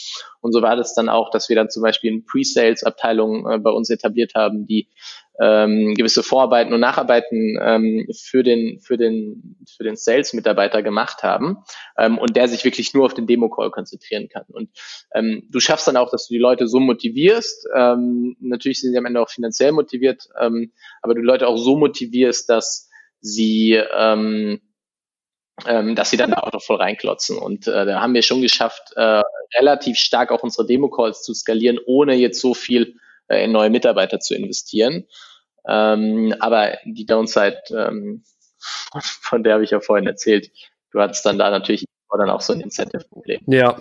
[0.41, 3.71] Und so war das dann auch, dass wir dann zum Beispiel eine Pre-Sales-Abteilung äh, bei
[3.71, 4.89] uns etabliert haben, die
[5.41, 11.59] ähm, gewisse Vorarbeiten und Nacharbeiten ähm, für den für den für den Sales-Mitarbeiter gemacht haben
[11.97, 14.45] ähm, und der sich wirklich nur auf den Demo-Call konzentrieren kann.
[14.49, 14.69] Und
[15.15, 17.69] ähm, du schaffst dann auch, dass du die Leute so motivierst.
[17.75, 21.77] Ähm, natürlich sind sie am Ende auch finanziell motiviert, ähm, aber du Leute auch so
[21.77, 24.61] motivierst, dass sie ähm,
[25.67, 27.39] ähm, dass sie dann da auch noch voll reinklotzen.
[27.39, 29.23] Und äh, da haben wir schon geschafft, äh,
[29.59, 32.97] relativ stark auch unsere Demo-Calls zu skalieren, ohne jetzt so viel
[33.29, 35.07] äh, in neue Mitarbeiter zu investieren.
[35.67, 38.25] Ähm, aber die Downside, ähm,
[39.23, 40.51] von der habe ich ja vorhin erzählt,
[40.93, 41.85] du hattest dann da natürlich
[42.19, 43.41] dann auch so ein Incentive-Problem.
[43.47, 43.79] Ja,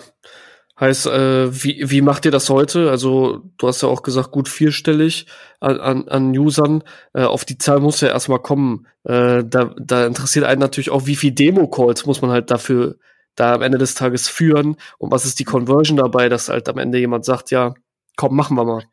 [0.79, 2.89] Heißt, äh, wie, wie macht ihr das heute?
[2.89, 5.25] Also, du hast ja auch gesagt, gut vierstellig
[5.59, 6.83] an, an, an Usern.
[7.13, 8.87] Äh, auf die Zahl muss ja erstmal kommen.
[9.03, 12.97] Äh, da, da interessiert einen natürlich auch, wie viel Demo-Calls muss man halt dafür
[13.35, 16.77] da am Ende des Tages führen und was ist die Conversion dabei, dass halt am
[16.77, 17.73] Ende jemand sagt, ja,
[18.15, 18.83] komm, machen wir mal.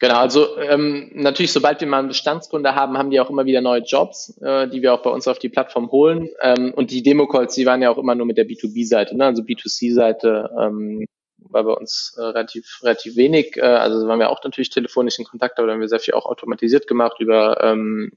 [0.00, 3.60] Genau, also ähm, natürlich, sobald wir mal einen Bestandskunde haben, haben die auch immer wieder
[3.60, 6.30] neue Jobs, äh, die wir auch bei uns auf die Plattform holen.
[6.40, 9.26] Ähm, und die Demo-Calls, die waren ja auch immer nur mit der B2B-Seite, ne?
[9.26, 11.04] also B2C-Seite ähm,
[11.50, 13.58] war bei uns äh, relativ, relativ wenig.
[13.58, 16.14] Äh, also waren wir auch natürlich telefonisch in Kontakt, aber da haben wir sehr viel
[16.14, 18.10] auch automatisiert gemacht über ähm,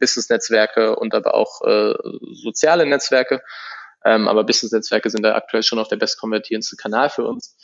[0.00, 1.94] Business-Netzwerke und aber auch äh,
[2.32, 3.42] soziale Netzwerke.
[4.04, 7.56] Ähm, aber Business-Netzwerke sind da aktuell schon auf der bestkonvertierendste Kanal für uns.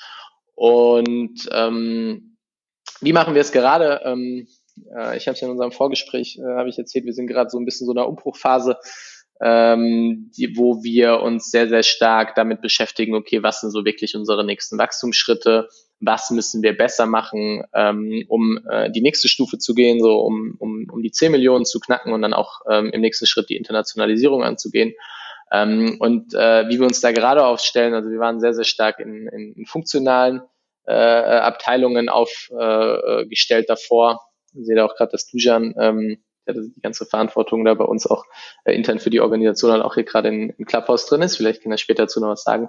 [0.55, 2.32] Und ähm,
[3.03, 4.01] wie machen wir es gerade?
[4.05, 4.47] Ähm,
[4.97, 7.59] äh, ich habe es in unserem Vorgespräch, äh, habe ich erzählt, wir sind gerade so
[7.59, 8.79] ein bisschen so in einer Umbruchphase,
[9.41, 14.15] ähm, die, wo wir uns sehr, sehr stark damit beschäftigen, okay, was sind so wirklich
[14.15, 15.69] unsere nächsten Wachstumsschritte?
[16.01, 20.55] Was müssen wir besser machen, ähm, um äh, die nächste Stufe zu gehen, so um,
[20.59, 23.57] um, um die 10 Millionen zu knacken und dann auch ähm, im nächsten Schritt die
[23.57, 24.95] Internationalisierung anzugehen.
[25.51, 29.01] Ähm, und äh, wie wir uns da gerade aufstellen, also wir waren sehr, sehr stark
[29.01, 30.43] in, in, in funktionalen
[30.87, 34.21] äh, Abteilungen aufgestellt äh, davor.
[34.55, 38.07] Ich sehe da auch gerade, dass Dujan, ähm, der die ganze Verantwortung da bei uns
[38.07, 38.25] auch
[38.65, 41.37] äh, intern für die Organisation dann auch hier gerade in Clubhouse drin ist.
[41.37, 42.69] Vielleicht kann er später dazu noch was sagen.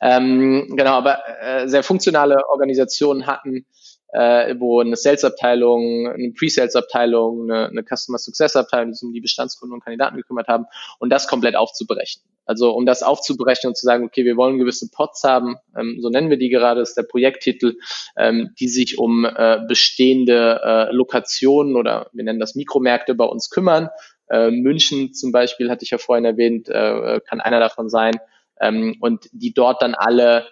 [0.00, 3.66] Ähm, genau, aber äh, sehr funktionale Organisationen hatten
[4.14, 9.74] äh, wo eine Sales-Abteilung, eine Pre-Sales-Abteilung, eine, eine Customer Success-Abteilung, die sich um die Bestandskunden
[9.74, 10.66] und Kandidaten gekümmert haben
[11.00, 12.22] und das komplett aufzubrechen.
[12.46, 16.10] Also um das aufzubrechen und zu sagen, okay, wir wollen gewisse Pots haben, ähm, so
[16.10, 17.76] nennen wir die gerade, ist der Projekttitel,
[18.16, 23.50] ähm, die sich um äh, bestehende äh, Lokationen oder wir nennen das Mikromärkte bei uns
[23.50, 23.88] kümmern.
[24.30, 28.14] Äh, München zum Beispiel, hatte ich ja vorhin erwähnt, äh, kann einer davon sein.
[28.60, 30.46] Ähm, und die dort dann alle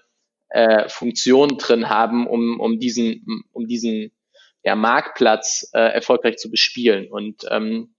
[0.52, 4.12] äh, Funktionen drin haben, um, um diesen, um diesen
[4.62, 7.10] ja, Marktplatz äh, erfolgreich zu bespielen.
[7.10, 7.94] Und ähm,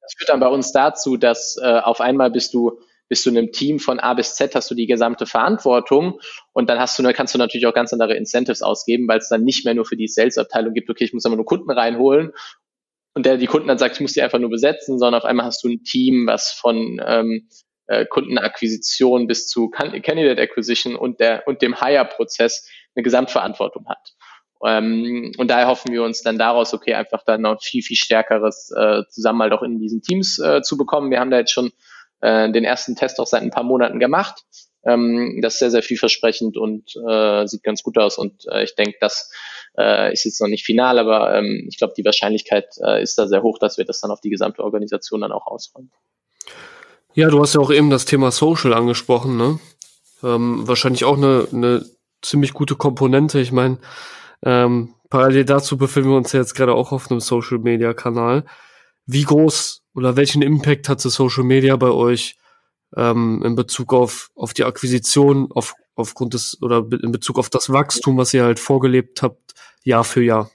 [0.00, 3.36] das führt dann bei uns dazu, dass äh, auf einmal bist du bist du in
[3.36, 6.20] einem Team von A bis Z, hast du die gesamte Verantwortung
[6.54, 9.44] und dann hast du, kannst du natürlich auch ganz andere Incentives ausgeben, weil es dann
[9.44, 12.32] nicht mehr nur für die Sales-Abteilung gibt, okay, ich muss immer nur Kunden reinholen
[13.14, 15.46] und der die Kunden dann sagt, ich muss die einfach nur besetzen, sondern auf einmal
[15.46, 17.48] hast du ein Team, was von ähm,
[17.86, 24.14] äh, Kundenakquisition bis zu Candidate Acquisition und, der, und dem Hire-Prozess eine Gesamtverantwortung hat.
[24.64, 28.72] Ähm, und daher hoffen wir uns dann daraus, okay, einfach dann noch viel, viel stärkeres
[28.76, 31.10] äh, Zusammenhalt auch in diesen Teams äh, zu bekommen.
[31.10, 31.72] Wir haben da jetzt schon
[32.20, 34.42] äh, den ersten Test auch seit ein paar Monaten gemacht.
[34.86, 38.16] Ähm, das ist sehr, sehr vielversprechend und äh, sieht ganz gut aus.
[38.16, 39.30] Und äh, ich denke, das
[39.76, 43.26] äh, ist jetzt noch nicht final, aber ähm, ich glaube, die Wahrscheinlichkeit äh, ist da
[43.26, 45.90] sehr hoch, dass wir das dann auf die gesamte Organisation dann auch ausrollen.
[47.16, 49.60] Ja, du hast ja auch eben das Thema Social angesprochen, ne?
[50.24, 51.86] Ähm, wahrscheinlich auch eine, eine
[52.22, 53.38] ziemlich gute Komponente.
[53.38, 53.78] Ich meine,
[54.42, 58.44] ähm, parallel dazu befinden wir uns ja jetzt gerade auch auf einem Social Media Kanal.
[59.06, 62.36] Wie groß oder welchen Impact hatte Social Media bei euch
[62.96, 67.70] ähm, in Bezug auf, auf die Akquisition, auf, aufgrund des oder in Bezug auf das
[67.70, 70.50] Wachstum, was ihr halt vorgelebt habt, Jahr für Jahr?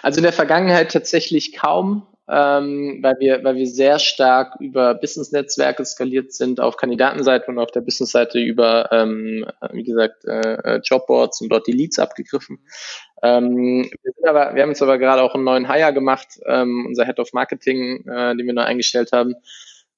[0.00, 5.84] Also in der Vergangenheit tatsächlich kaum ähm, weil, wir, weil wir sehr stark über Business-Netzwerke
[5.84, 11.40] skaliert sind, auf Kandidatenseite und auf der Business-Seite über, ähm, wie gesagt, äh, äh, Jobboards
[11.40, 12.60] und dort die Leads abgegriffen.
[13.22, 17.04] Ähm, wir, aber, wir haben jetzt aber gerade auch einen neuen Hire gemacht, ähm, unser
[17.04, 19.34] Head of Marketing, äh, den wir neu eingestellt haben,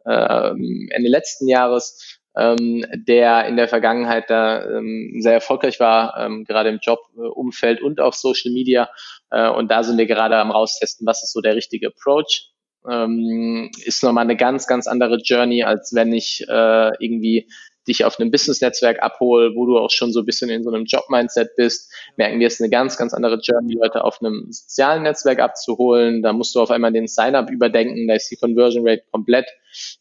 [0.06, 6.44] äh, Ende letzten Jahres, ähm, der in der Vergangenheit da ähm, sehr erfolgreich war, ähm,
[6.44, 8.88] gerade im Jobumfeld und auf Social Media.
[9.32, 12.50] Äh, und da sind wir gerade am raustesten, was ist so der richtige Approach.
[12.88, 17.48] Ähm, ist nochmal eine ganz, ganz andere Journey, als wenn ich äh, irgendwie
[17.88, 20.84] dich auf einem Business-Netzwerk abhole, wo du auch schon so ein bisschen in so einem
[20.84, 25.02] Job-Mindset bist, merken wir, es ist eine ganz, ganz andere Journey, Leute auf einem sozialen
[25.02, 26.22] Netzwerk abzuholen.
[26.22, 29.46] Da musst du auf einmal den Sign-up überdenken, da ist die Conversion Rate komplett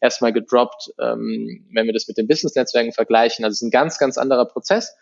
[0.00, 3.44] erstmal gedroppt, ähm, wenn wir das mit den Business-Netzwerken vergleichen.
[3.44, 4.94] Also es ist ein ganz, ganz anderer Prozess.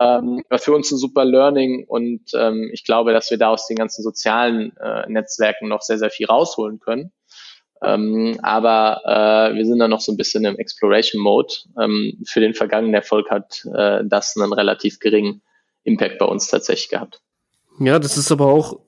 [0.00, 3.66] Ähm, war für uns ein super Learning und ähm, ich glaube, dass wir da aus
[3.66, 7.12] den ganzen sozialen äh, Netzwerken noch sehr, sehr viel rausholen können.
[7.82, 11.54] Ähm, aber äh, wir sind da noch so ein bisschen im Exploration Mode.
[11.80, 15.42] Ähm, für den vergangenen Erfolg hat äh, das einen relativ geringen
[15.84, 17.20] Impact bei uns tatsächlich gehabt.
[17.80, 18.80] Ja, das ist aber auch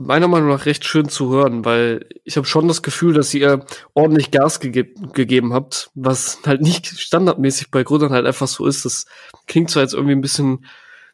[0.00, 3.66] meiner Meinung nach recht schön zu hören, weil ich habe schon das Gefühl, dass ihr
[3.92, 8.86] ordentlich Gas ge gegeben habt, was halt nicht standardmäßig bei Gründern halt einfach so ist.
[8.86, 9.04] Das
[9.46, 10.64] klingt zwar jetzt irgendwie ein bisschen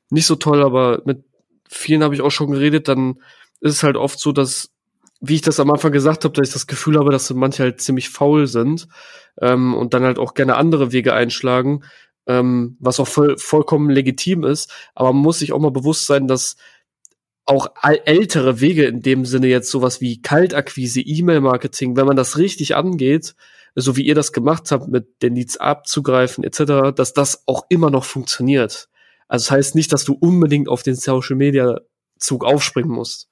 [0.08, 1.24] nicht so toll, aber mit
[1.68, 3.16] vielen habe ich auch schon geredet, dann
[3.60, 4.70] ist es halt oft so, dass
[5.20, 7.80] wie ich das am Anfang gesagt habe, dass ich das Gefühl habe, dass manche halt
[7.80, 8.86] ziemlich faul sind
[9.40, 11.82] ähm, und dann halt auch gerne andere Wege einschlagen,
[12.28, 14.72] ähm, was auch voll, vollkommen legitim ist.
[14.94, 16.56] Aber man muss sich auch mal bewusst sein, dass
[17.46, 22.74] auch ältere Wege in dem Sinne jetzt sowas wie Kaltakquise, E-Mail-Marketing, wenn man das richtig
[22.74, 23.34] angeht,
[23.76, 27.90] so wie ihr das gemacht habt, mit den Leads abzugreifen etc., dass das auch immer
[27.90, 28.88] noch funktioniert.
[29.28, 31.80] Also das heißt nicht, dass du unbedingt auf den Social Media
[32.18, 33.28] Zug aufspringen musst.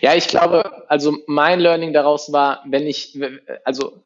[0.00, 3.18] Ja, ich glaube, also mein Learning daraus war, wenn ich,
[3.64, 4.04] also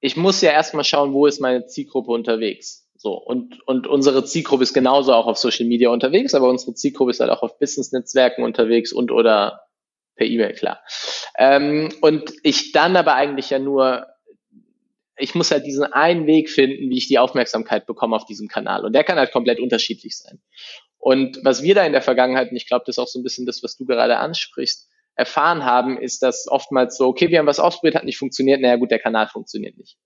[0.00, 2.87] ich muss ja erstmal schauen, wo ist meine Zielgruppe unterwegs.
[3.00, 7.12] So, und, und unsere Zielgruppe ist genauso auch auf Social Media unterwegs, aber unsere Zielgruppe
[7.12, 9.60] ist halt auch auf Business-Netzwerken unterwegs und oder
[10.16, 10.80] per E-Mail, klar.
[11.38, 14.08] Ähm, und ich dann aber eigentlich ja nur,
[15.16, 18.84] ich muss halt diesen einen Weg finden, wie ich die Aufmerksamkeit bekomme auf diesem Kanal.
[18.84, 20.40] Und der kann halt komplett unterschiedlich sein.
[20.98, 23.22] Und was wir da in der Vergangenheit, und ich glaube, das ist auch so ein
[23.22, 27.46] bisschen das, was du gerade ansprichst, erfahren haben, ist, dass oftmals so, okay, wir haben
[27.46, 29.96] was ausprobiert, hat nicht funktioniert, naja gut, der Kanal funktioniert nicht.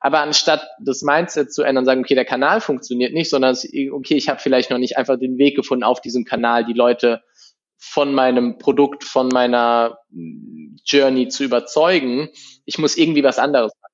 [0.00, 3.56] Aber anstatt das Mindset zu ändern, sagen, okay, der Kanal funktioniert nicht, sondern
[3.92, 7.22] okay, ich habe vielleicht noch nicht einfach den Weg gefunden, auf diesem Kanal die Leute
[7.78, 9.98] von meinem Produkt, von meiner
[10.84, 12.28] Journey zu überzeugen.
[12.64, 13.92] Ich muss irgendwie was anderes machen.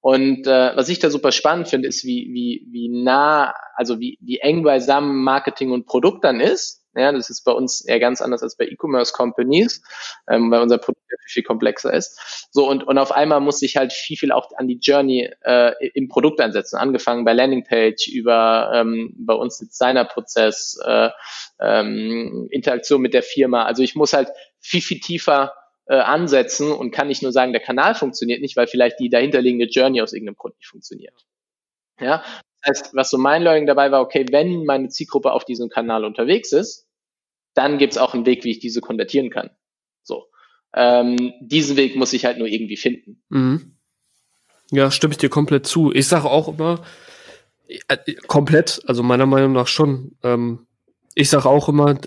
[0.00, 4.18] Und äh, was ich da super spannend finde, ist, wie, wie, wie nah, also wie,
[4.20, 6.83] wie eng beisammen Marketing und Produkt dann ist.
[6.96, 9.82] Ja, das ist bei uns eher ganz anders als bei E-Commerce Companies,
[10.28, 12.48] ähm, weil unser Produkt ja viel, viel komplexer ist.
[12.52, 15.72] So, und, und auf einmal muss ich halt viel, viel auch an die Journey äh,
[15.94, 16.76] im Produkt einsetzen.
[16.76, 21.10] Angefangen bei Landingpage, über ähm, bei uns Designerprozess, äh,
[21.60, 23.64] ähm, Interaktion mit der Firma.
[23.64, 24.30] Also ich muss halt
[24.60, 25.52] viel, viel tiefer
[25.86, 29.66] äh, ansetzen und kann nicht nur sagen, der Kanal funktioniert nicht, weil vielleicht die dahinterliegende
[29.66, 31.26] Journey aus irgendeinem Grund nicht funktioniert.
[32.00, 32.24] Ja,
[32.62, 36.04] das heißt, was so mein Learning dabei war, okay, wenn meine Zielgruppe auf diesem Kanal
[36.04, 36.83] unterwegs ist,
[37.54, 39.50] dann gibt's auch einen Weg, wie ich diese konvertieren kann.
[40.02, 40.26] So.
[40.74, 43.22] Ähm, diesen Weg muss ich halt nur irgendwie finden.
[43.28, 43.76] Mhm.
[44.70, 45.92] Ja, stimme ich dir komplett zu.
[45.92, 46.82] Ich sage auch immer,
[47.88, 50.16] äh, komplett, also meiner Meinung nach schon.
[50.22, 50.66] Ähm,
[51.14, 51.98] ich sage auch immer,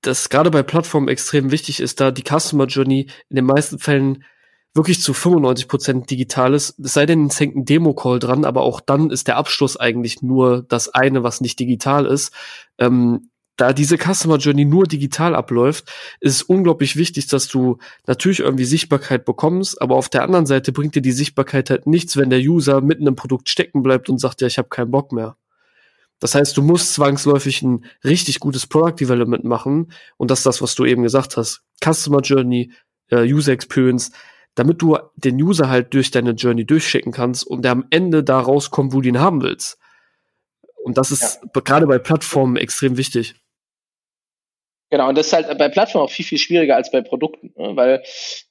[0.00, 4.24] dass gerade bei Plattformen extrem wichtig ist, da die Customer Journey in den meisten Fällen
[4.72, 6.78] wirklich zu 95 Prozent digital ist.
[6.78, 10.22] Es sei denn, es hängt ein Demo-Call dran, aber auch dann ist der Abschluss eigentlich
[10.22, 12.32] nur das eine, was nicht digital ist.
[12.78, 15.90] Ähm, da diese Customer Journey nur digital abläuft,
[16.20, 20.72] ist es unglaublich wichtig, dass du natürlich irgendwie Sichtbarkeit bekommst, aber auf der anderen Seite
[20.72, 24.18] bringt dir die Sichtbarkeit halt nichts, wenn der User mitten im Produkt stecken bleibt und
[24.18, 25.36] sagt, ja, ich habe keinen Bock mehr.
[26.18, 30.62] Das heißt, du musst zwangsläufig ein richtig gutes Product Development machen und das ist das,
[30.62, 31.62] was du eben gesagt hast.
[31.82, 32.72] Customer Journey,
[33.10, 34.12] äh, User Experience,
[34.54, 38.40] damit du den User halt durch deine Journey durchschicken kannst und der am Ende da
[38.40, 39.78] rauskommt, wo du ihn haben willst.
[40.82, 41.60] Und das ist ja.
[41.60, 43.34] gerade bei Plattformen extrem wichtig.
[44.88, 47.74] Genau, und das ist halt bei Plattformen auch viel, viel schwieriger als bei Produkten, ne?
[47.74, 48.04] weil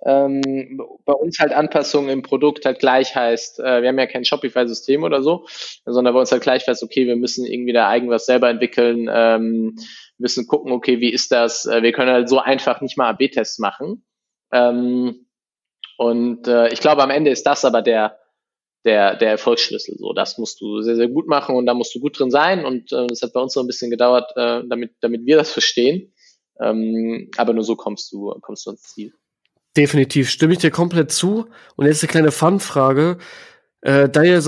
[0.05, 4.25] ähm, bei uns halt Anpassungen im Produkt halt gleich heißt, äh, wir haben ja kein
[4.25, 5.45] Shopify-System oder so,
[5.85, 9.09] sondern bei uns halt gleich heißt, okay, wir müssen irgendwie da eigen was selber entwickeln,
[9.09, 9.77] ähm,
[10.17, 11.65] müssen gucken, okay, wie ist das?
[11.67, 14.03] Äh, wir können halt so einfach nicht mal AB-Tests machen.
[14.51, 15.27] Ähm,
[15.97, 18.19] und äh, ich glaube, am Ende ist das aber der,
[18.83, 19.97] der, der Erfolgsschlüssel.
[19.97, 22.65] So, das musst du sehr, sehr gut machen und da musst du gut drin sein.
[22.65, 25.51] Und äh, das hat bei uns so ein bisschen gedauert, äh, damit, damit wir das
[25.51, 26.13] verstehen.
[26.59, 29.13] Ähm, aber nur so kommst du, kommst du ans Ziel.
[29.75, 31.47] Definitiv, stimme ich dir komplett zu.
[31.75, 33.17] Und jetzt eine kleine Fun-Frage.
[33.81, 34.39] Äh, da ja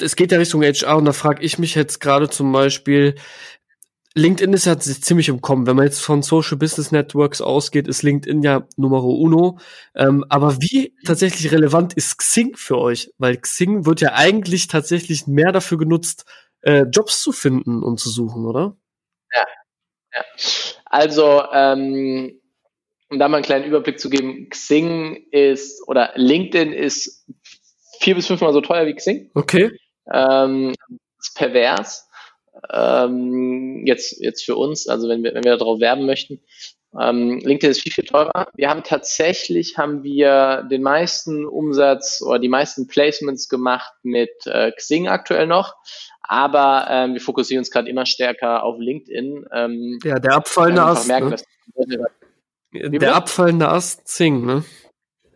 [0.00, 3.16] es geht ja Richtung HR und da frage ich mich jetzt gerade zum Beispiel,
[4.14, 5.66] LinkedIn ist ja ziemlich im Kommen.
[5.66, 9.58] Wenn man jetzt von Social Business Networks ausgeht, ist LinkedIn ja Numero uno.
[9.94, 13.12] Ähm, aber wie tatsächlich relevant ist Xing für euch?
[13.18, 16.24] Weil Xing wird ja eigentlich tatsächlich mehr dafür genutzt,
[16.62, 18.76] äh, Jobs zu finden und zu suchen, oder?
[19.32, 19.44] Ja,
[20.14, 20.24] ja.
[20.90, 22.40] Also, ähm,
[23.10, 27.26] um da mal einen kleinen Überblick zu geben, Xing ist oder LinkedIn ist
[28.00, 29.30] vier bis fünfmal so teuer wie Xing.
[29.34, 29.70] Okay.
[30.12, 30.74] Ähm,
[31.18, 32.08] ist pervers.
[32.70, 36.40] Ähm, jetzt, jetzt für uns, also wenn wir, wenn wir darauf werben möchten.
[36.98, 38.48] Ähm, LinkedIn ist viel, viel teurer.
[38.54, 44.72] Wir haben tatsächlich, haben wir den meisten Umsatz oder die meisten Placements gemacht mit äh,
[44.72, 45.74] Xing aktuell noch.
[46.28, 49.46] Aber ähm, wir fokussieren uns gerade immer stärker auf LinkedIn.
[49.52, 51.08] Ähm, ja, der abfallende Ast.
[51.08, 51.34] Merken,
[51.74, 52.98] ne?
[52.98, 54.62] der abfallende Ast Xing, ne?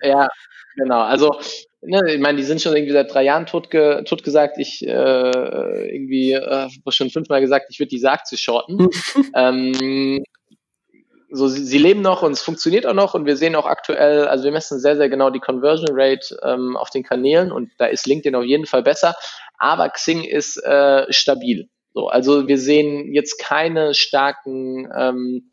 [0.02, 0.28] Ja,
[0.76, 1.00] genau.
[1.00, 1.40] Also,
[1.80, 4.58] ne, ich meine, die sind schon irgendwie seit drei Jahren tot, ge, tot gesagt.
[4.58, 8.88] Ich äh, irgendwie äh, schon fünfmal gesagt, ich würde die Sarg zu shorten.
[9.34, 10.22] ähm,
[11.34, 14.26] so sie, sie leben noch und es funktioniert auch noch und wir sehen auch aktuell,
[14.26, 17.86] also wir messen sehr, sehr genau die Conversion Rate ähm, auf den Kanälen und da
[17.86, 19.16] ist LinkedIn auf jeden Fall besser,
[19.62, 21.68] aber Xing ist äh, stabil.
[21.94, 25.52] So, also wir sehen jetzt keine starken ähm,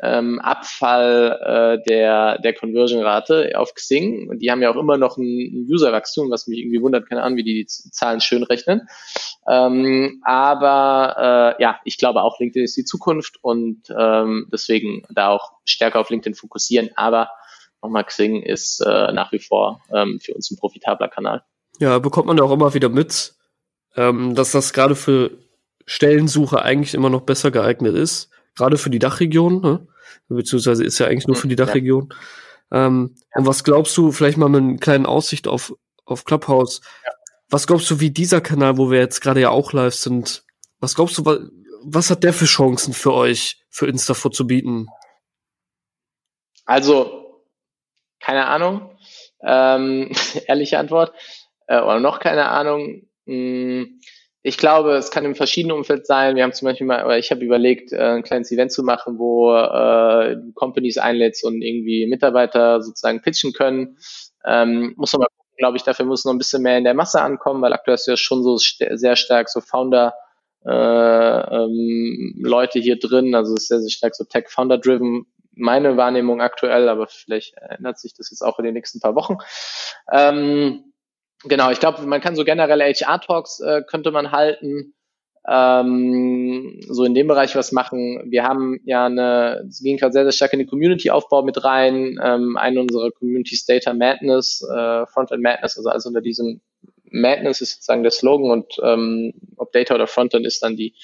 [0.00, 4.38] ähm, Abfall äh, der, der Conversion-Rate auf Xing.
[4.38, 7.36] Die haben ja auch immer noch ein, ein User-Wachstum, was mich irgendwie wundert, keine Ahnung,
[7.36, 8.82] wie die, die Zahlen schön rechnen.
[9.48, 15.30] Ähm, aber äh, ja, ich glaube auch, LinkedIn ist die Zukunft und ähm, deswegen da
[15.30, 16.90] auch stärker auf LinkedIn fokussieren.
[16.94, 17.30] Aber
[17.82, 21.42] nochmal, Xing ist äh, nach wie vor ähm, für uns ein profitabler Kanal.
[21.80, 23.34] Ja, bekommt man auch immer wieder mit,
[23.98, 25.32] ähm, dass das gerade für
[25.84, 29.86] Stellensuche eigentlich immer noch besser geeignet ist gerade für die Dachregion, ne?
[30.28, 32.12] beziehungsweise ist ja eigentlich nur für die Dachregion.
[32.70, 32.86] Ja.
[32.86, 33.40] Ähm, ja.
[33.40, 35.72] Und was glaubst du, vielleicht mal mit einer kleinen Aussicht auf,
[36.04, 37.12] auf Clubhouse, ja.
[37.48, 40.44] was glaubst du, wie dieser Kanal, wo wir jetzt gerade ja auch live sind,
[40.80, 41.38] was glaubst du, was,
[41.82, 44.88] was hat der für Chancen für euch, für Instafo zu bieten?
[46.66, 47.42] Also,
[48.20, 48.90] keine Ahnung.
[49.40, 50.10] Ähm,
[50.46, 51.14] ehrliche Antwort.
[51.68, 53.07] Äh, oder noch keine Ahnung.
[53.28, 54.00] Hm,
[54.42, 56.34] ich glaube, es kann im verschiedenen Umfeld sein.
[56.34, 59.54] Wir haben zum Beispiel mal, ich habe überlegt, äh, ein kleines Event zu machen, wo
[59.54, 63.98] äh, Companies einlädst und irgendwie Mitarbeiter sozusagen pitchen können.
[64.46, 66.94] Ähm, muss man mal gucken, glaube ich, dafür muss noch ein bisschen mehr in der
[66.94, 70.14] Masse ankommen, weil aktuell ist ja schon so st sehr stark so Founder
[70.64, 76.40] äh, ähm, Leute hier drin, also es ist sehr, sehr stark so Tech-Founder-driven, meine Wahrnehmung
[76.40, 79.38] aktuell, aber vielleicht ändert sich das jetzt auch in den nächsten paar Wochen.
[80.12, 80.92] Ähm,
[81.44, 84.94] genau, ich glaube, man kann so generelle HR-Talks äh, könnte man halten,
[85.48, 88.30] ähm, so in dem Bereich was machen.
[88.30, 92.18] Wir haben ja eine, es ging gerade sehr, sehr stark in den Community-Aufbau mit rein.
[92.22, 96.60] Ähm, eine unserer Communities Data Madness, äh, Frontend Madness, also alles unter diesem
[97.10, 100.94] Madness ist sozusagen der Slogan und ähm, ob Data oder Frontend ist dann die,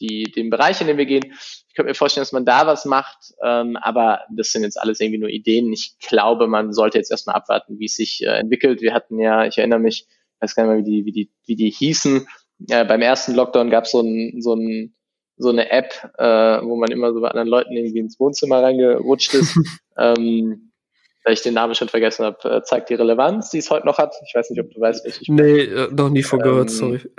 [0.00, 1.32] die, den Bereich, in den wir gehen.
[1.68, 5.00] Ich könnte mir vorstellen, dass man da was macht, ähm, aber das sind jetzt alles
[5.00, 5.72] irgendwie nur Ideen.
[5.72, 8.80] Ich glaube, man sollte jetzt erstmal abwarten, wie es sich äh, entwickelt.
[8.80, 11.30] Wir hatten ja, ich erinnere mich, ich weiß gar nicht mehr, wie die, wie die,
[11.46, 12.26] wie die hießen.
[12.68, 14.94] Äh, beim ersten Lockdown gab es so, ein, so, ein,
[15.36, 16.24] so eine App, äh,
[16.62, 19.58] wo man immer so bei anderen Leuten irgendwie ins Wohnzimmer reingerutscht ist.
[19.98, 20.70] ähm,
[21.24, 23.98] weil ich den Namen schon vergessen habe, äh, zeigt die Relevanz, die es heute noch
[23.98, 24.14] hat.
[24.26, 26.76] Ich weiß nicht, ob du weißt, welche ich Nee, äh, noch nie von gehört, ähm,
[26.76, 27.00] sorry.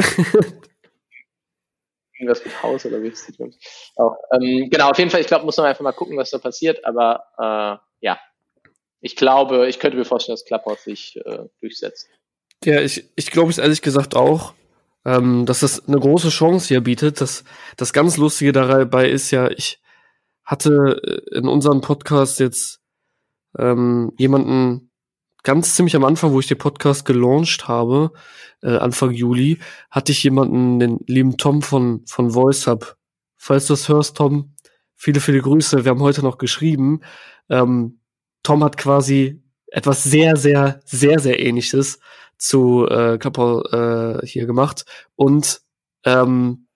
[2.22, 3.43] irgendwas mit Haus oder wie ist die
[3.95, 4.15] auch.
[4.34, 6.86] Ähm, genau, auf jeden Fall, ich glaube, muss man einfach mal gucken, was da passiert,
[6.86, 8.19] aber äh, ja,
[9.01, 12.07] ich glaube, ich könnte mir vorstellen, dass Clubhouse sich äh, durchsetzt.
[12.63, 14.53] Ja, ich, ich glaube es ehrlich gesagt auch,
[15.05, 17.19] ähm, dass das eine große Chance hier bietet.
[17.19, 17.43] Das,
[17.78, 19.82] das ganz Lustige dabei ist ja, ich
[20.45, 21.01] hatte
[21.32, 22.82] äh, in unserem Podcast jetzt
[23.57, 24.91] ähm, jemanden
[25.44, 28.12] ganz ziemlich am Anfang, wo ich den Podcast gelauncht habe,
[28.62, 32.96] äh, Anfang Juli, hatte ich jemanden, den lieben Tom von, von VoiceHub.
[33.38, 34.56] Falls du das hörst, Tom,
[34.96, 35.84] viele, viele Grüße.
[35.84, 37.02] Wir haben heute noch geschrieben.
[37.50, 38.00] Ähm,
[38.44, 42.00] Tom hat quasi etwas sehr, sehr, sehr, sehr ähnliches
[42.38, 44.86] zu äh, Kappa äh, hier gemacht.
[45.16, 45.62] Und
[46.06, 46.68] ähm,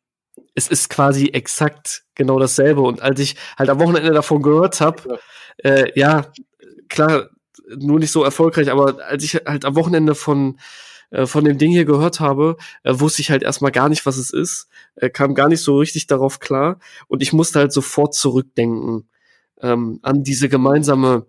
[0.55, 2.81] es ist quasi exakt genau dasselbe.
[2.81, 5.19] Und als ich halt am Wochenende davon gehört habe,
[5.57, 6.31] äh, ja,
[6.89, 7.29] klar,
[7.77, 10.57] nur nicht so erfolgreich, aber als ich halt am Wochenende von
[11.11, 14.17] äh, von dem Ding hier gehört habe, äh, wusste ich halt erstmal gar nicht, was
[14.17, 18.13] es ist, äh, kam gar nicht so richtig darauf klar und ich musste halt sofort
[18.13, 19.07] zurückdenken
[19.61, 21.25] ähm, an diese gemeinsame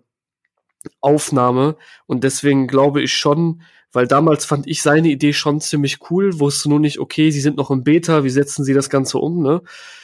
[1.01, 3.61] Aufnahme und deswegen glaube ich schon,
[3.91, 7.57] weil damals fand ich seine Idee schon ziemlich cool, wusste nur nicht, okay, sie sind
[7.57, 9.61] noch im Beta, wie setzen sie das Ganze um, ne?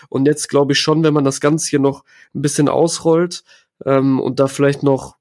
[0.10, 2.04] Und jetzt glaube ich schon, wenn man das Ganze hier noch
[2.34, 3.44] ein bisschen ausrollt
[3.86, 5.18] ähm, und da vielleicht noch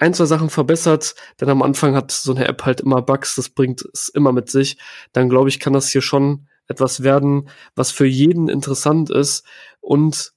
[0.00, 3.50] ein, zwei Sachen verbessert, denn am Anfang hat so eine App halt immer Bugs, das
[3.50, 4.78] bringt es immer mit sich,
[5.12, 9.44] dann glaube ich, kann das hier schon etwas werden, was für jeden interessant ist
[9.80, 10.32] und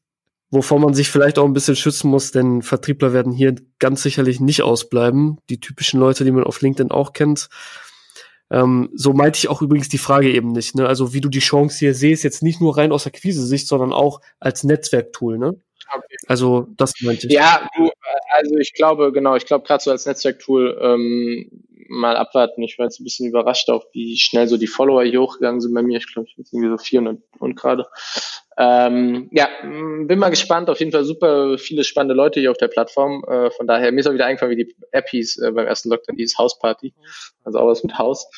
[0.49, 4.39] wovor man sich vielleicht auch ein bisschen schützen muss, denn Vertriebler werden hier ganz sicherlich
[4.39, 5.39] nicht ausbleiben.
[5.49, 7.49] Die typischen Leute, die man auf LinkedIn auch kennt.
[8.51, 10.76] Ähm, so meinte ich auch übrigens die Frage eben nicht.
[10.76, 10.88] Ne?
[10.88, 14.22] Also wie du die Chance hier siehst, jetzt nicht nur rein aus Akquise-Sicht, sondern auch
[14.39, 15.39] als Netzwerktool.
[15.39, 15.55] Ne?
[15.91, 16.17] Okay.
[16.27, 17.34] Also das meinte ich.
[17.34, 17.89] Ja, du,
[18.29, 22.61] also ich glaube, genau, ich glaube gerade so als Netzwerktool ähm, mal abwarten.
[22.63, 25.73] Ich war jetzt ein bisschen überrascht auch, wie schnell so die Follower hier hochgegangen sind
[25.73, 25.97] bei mir.
[25.97, 27.88] Ich glaube, ich bin irgendwie so 400 und gerade.
[28.57, 30.69] Ähm, ja, bin mal gespannt.
[30.69, 33.23] Auf jeden Fall super viele spannende Leute hier auf der Plattform.
[33.27, 35.89] Äh, von daher, mir ist auch wieder eingefallen, wie die App hieß äh, beim ersten
[35.89, 36.93] Lockdown, die hieß Hausparty.
[37.43, 38.29] Also auch was mit Haus.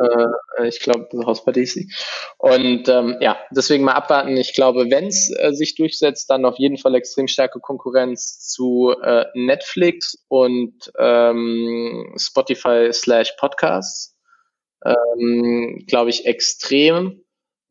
[0.00, 1.92] Äh, ich glaube, Hausparty ist sie.
[2.38, 4.36] Und ähm, ja, deswegen mal abwarten.
[4.36, 8.94] Ich glaube, wenn es äh, sich durchsetzt, dann auf jeden Fall extrem starke Konkurrenz zu
[9.02, 14.16] äh, Netflix und ähm, Spotify slash Podcasts.
[14.84, 17.24] Ähm, glaube ich, extrem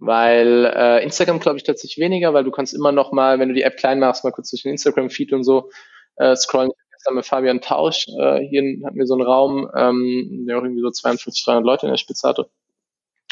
[0.06, 3.56] weil äh, Instagram glaube ich tatsächlich weniger, weil du kannst immer noch mal, wenn du
[3.56, 5.70] die App klein machst, mal kurz durch den Instagram-Feed und so
[6.18, 6.72] äh, scrollen.
[7.04, 10.82] Gestern mit Fabian Tausch, äh, hier hatten wir so einen Raum, ähm, der auch irgendwie
[10.82, 12.50] so 42, 300 Leute in der Spitze hatte.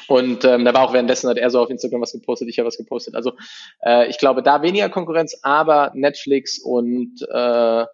[0.08, 2.68] Und ähm, da war auch währenddessen hat er so auf Instagram was gepostet, ich habe
[2.68, 3.16] was gepostet.
[3.16, 3.32] Also
[3.86, 7.86] äh, ich glaube, da weniger Konkurrenz, aber Netflix und äh,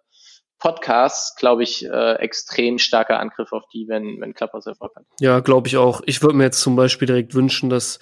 [0.58, 5.04] Podcasts, glaube ich, äh, extrem starker Angriff auf die, wenn, wenn Clubhouse Erfolg hat.
[5.20, 6.00] Ja, glaube ich auch.
[6.06, 8.00] Ich würde mir jetzt zum Beispiel direkt wünschen, dass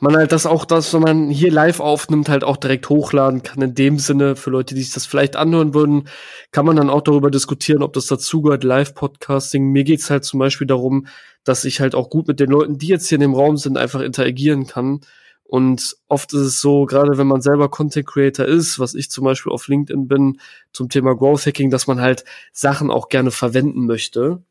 [0.00, 3.62] man halt das auch, das, wenn man hier live aufnimmt, halt auch direkt hochladen kann.
[3.62, 6.08] In dem Sinne, für Leute, die sich das vielleicht anhören würden,
[6.52, 9.72] kann man dann auch darüber diskutieren, ob das dazugehört, Live-Podcasting.
[9.72, 11.06] Mir geht's halt zum Beispiel darum,
[11.44, 13.78] dass ich halt auch gut mit den Leuten, die jetzt hier in dem Raum sind,
[13.78, 15.00] einfach interagieren kann.
[15.44, 19.24] Und oft ist es so, gerade wenn man selber Content Creator ist, was ich zum
[19.24, 20.40] Beispiel auf LinkedIn bin,
[20.72, 24.42] zum Thema Growth Hacking, dass man halt Sachen auch gerne verwenden möchte.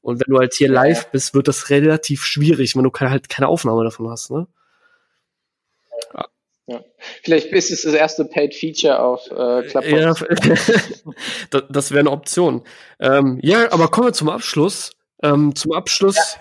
[0.00, 3.48] Und wenn du halt hier live bist, wird das relativ schwierig, wenn du halt keine
[3.48, 4.46] Aufnahme davon hast, ne?
[6.66, 6.82] Ja.
[7.22, 10.20] Vielleicht ist es das erste Paid Feature auf äh, Clubhouse.
[10.20, 12.62] Ja, das wäre eine Option.
[12.98, 14.92] Ähm, ja, aber kommen wir zum Abschluss.
[15.22, 16.38] Ähm, zum Abschluss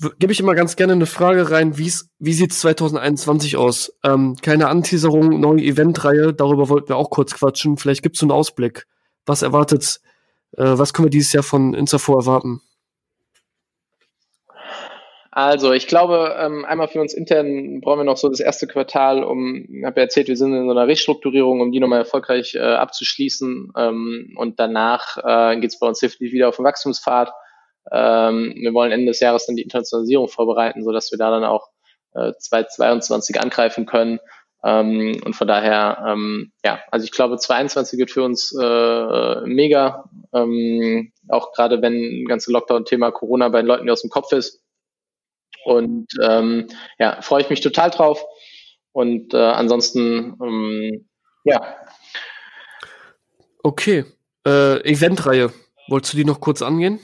[0.00, 0.10] ja.
[0.20, 3.92] gebe ich immer ganz gerne eine Frage rein, wie sieht es 2021 aus?
[4.04, 7.78] Ähm, keine Anteaserung, neue Eventreihe, darüber wollten wir auch kurz quatschen.
[7.78, 8.86] Vielleicht gibt es einen Ausblick.
[9.26, 10.00] Was erwartet,
[10.56, 12.60] äh, was können wir dieses Jahr von Instafo erwarten?
[15.40, 19.22] Also, ich glaube, ähm, einmal für uns intern brauchen wir noch so das erste Quartal,
[19.22, 22.56] um, ich habe ja erzählt, wir sind in so einer Restrukturierung, um die nochmal erfolgreich
[22.56, 23.72] äh, abzuschließen.
[23.76, 27.30] Ähm, und danach äh, geht es bei uns definitiv wieder auf den Wachstumspfad.
[27.92, 31.68] Ähm, wir wollen Ende des Jahres dann die Internationalisierung vorbereiten, sodass wir da dann auch
[32.14, 34.18] äh, 2022 angreifen können.
[34.64, 40.10] Ähm, und von daher, ähm, ja, also ich glaube, 22 wird für uns äh, mega,
[40.34, 44.64] ähm, auch gerade wenn das ganze Lockdown-Thema Corona bei den Leuten aus dem Kopf ist
[45.64, 48.24] und ähm, ja, freue ich mich total drauf.
[48.92, 51.08] Und äh, ansonsten, ähm,
[51.44, 51.76] ja.
[53.62, 54.04] Okay.
[54.46, 55.52] Äh, Eventreihe.
[55.88, 57.00] Wolltest du die noch kurz angehen?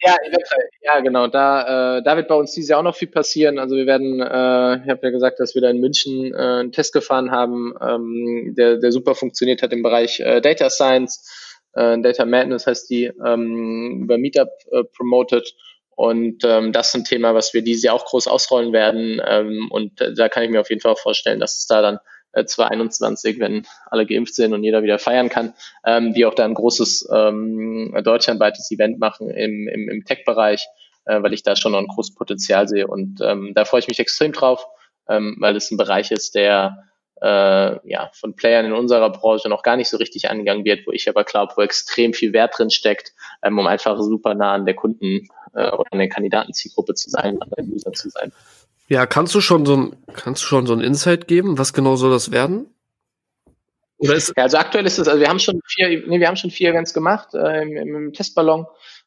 [0.00, 0.68] Ja, Eventreihe.
[0.82, 1.28] Ja, genau.
[1.28, 3.58] Da, äh, da wird bei uns dieses Jahr auch noch viel passieren.
[3.58, 6.72] Also wir werden, äh, ich habe ja gesagt, dass wir da in München äh, einen
[6.72, 11.58] Test gefahren haben, ähm, der, der super funktioniert hat im Bereich äh, Data Science.
[11.74, 15.54] Äh, Data Madness heißt die, ähm, über Meetup äh, promoted.
[15.94, 19.20] Und ähm, das ist ein Thema, was wir dieses Jahr auch groß ausrollen werden.
[19.24, 21.82] Ähm, und äh, da kann ich mir auf jeden Fall auch vorstellen, dass es da
[21.82, 21.98] dann
[22.32, 26.44] äh, 2021, wenn alle geimpft sind und jeder wieder feiern kann, ähm, die auch da
[26.44, 30.66] ein großes ähm, deutschlandweites Event machen im, im, im Tech-Bereich,
[31.04, 32.86] äh, weil ich da schon noch ein großes Potenzial sehe.
[32.86, 34.66] Und ähm, da freue ich mich extrem drauf,
[35.08, 36.91] ähm, weil es ein Bereich ist, der
[37.22, 40.90] äh, ja, von Playern in unserer Branche noch gar nicht so richtig angegangen wird, wo
[40.90, 43.12] ich aber glaube, wo extrem viel Wert drin steckt,
[43.42, 47.40] ähm, um einfach super nah an der Kunden äh, oder an der Kandidatenzielgruppe zu sein,
[47.40, 48.32] an der User zu sein.
[48.88, 51.58] Ja, kannst du schon so ein, kannst du schon so ein Insight geben?
[51.58, 52.66] Was genau soll das werden?
[53.98, 56.36] Oder ist ja, also aktuell ist es, also wir haben schon vier, nee, wir haben
[56.36, 58.66] schon vier Events gemacht äh, im, im Testballon.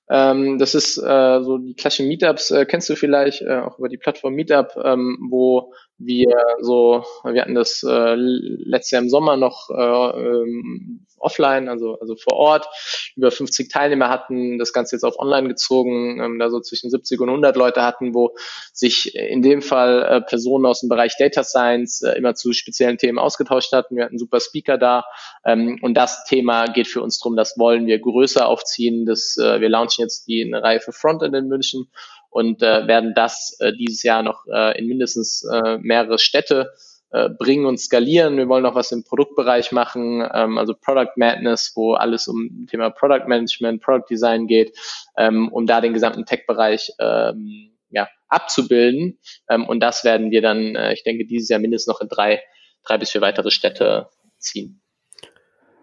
[0.09, 3.89] Ähm, das ist äh, so die klassischen Meetups, äh, kennst du vielleicht, äh, auch über
[3.89, 9.38] die Plattform Meetup, ähm, wo wir so, wir hatten das äh, letztes Jahr im Sommer
[9.38, 12.68] noch äh, ähm, offline, also, also vor Ort,
[13.16, 17.20] über 50 Teilnehmer hatten, das Ganze jetzt auf online gezogen, ähm, da so zwischen 70
[17.20, 18.36] und 100 Leute hatten, wo
[18.72, 22.98] sich in dem Fall äh, Personen aus dem Bereich Data Science äh, immer zu speziellen
[22.98, 23.96] Themen ausgetauscht hatten.
[23.96, 25.04] Wir hatten super Speaker da
[25.43, 29.06] ähm, und das Thema geht für uns drum, das wollen wir größer aufziehen.
[29.06, 31.89] Das, äh, wir launchen jetzt die eine Reihe für Frontend in München
[32.36, 36.74] und äh, werden das äh, dieses Jahr noch äh, in mindestens äh, mehrere Städte
[37.12, 38.36] äh, bringen und skalieren.
[38.36, 42.90] Wir wollen noch was im Produktbereich machen, ähm, also Product Madness, wo alles um Thema
[42.90, 44.78] Product Management, Product Design geht,
[45.16, 49.18] ähm, um da den gesamten Tech-Bereich ähm, ja, abzubilden.
[49.48, 52.44] Ähm, und das werden wir dann, äh, ich denke, dieses Jahr mindestens noch in drei,
[52.86, 54.10] drei bis vier weitere Städte
[54.40, 54.82] ziehen.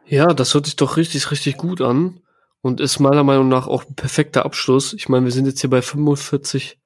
[0.05, 2.21] Ja, das hört sich doch richtig, richtig gut an
[2.63, 4.93] und ist meiner Meinung nach auch ein perfekter Abschluss.
[4.95, 6.79] Ich meine, wir sind jetzt hier bei 45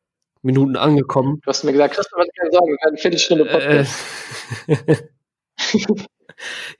[0.42, 1.40] Minuten angekommen.
[1.44, 3.94] Du hast mir gesagt, Christoph, was keine Sorge, eine Viertelstunde Podcast.
[4.66, 4.96] Äh,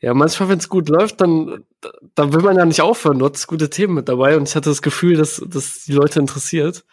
[0.01, 1.64] ja, manchmal, wenn es gut läuft, dann,
[2.14, 3.18] dann will man ja nicht aufhören.
[3.18, 6.18] Du hast gute Themen mit dabei und ich hatte das Gefühl, dass, dass die Leute
[6.18, 6.84] interessiert.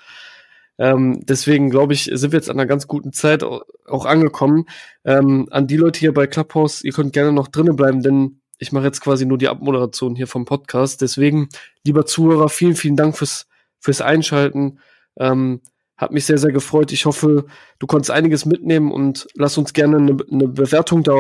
[0.80, 4.66] Ähm, deswegen glaube ich, sind wir jetzt an einer ganz guten Zeit auch angekommen.
[5.06, 8.72] Ähm, an die Leute hier bei Clubhouse, ihr könnt gerne noch drinnen bleiben, denn ich
[8.72, 11.02] mache jetzt quasi nur die Abmoderation hier vom Podcast.
[11.02, 11.50] Deswegen,
[11.86, 13.48] lieber Zuhörer, vielen, vielen Dank fürs,
[13.80, 14.80] fürs Einschalten.
[15.18, 15.62] Ähm,
[15.98, 16.92] hat mich sehr, sehr gefreut.
[16.92, 17.46] Ich hoffe,
[17.80, 21.14] du konntest einiges mitnehmen und lass uns gerne eine, eine Bewertung da,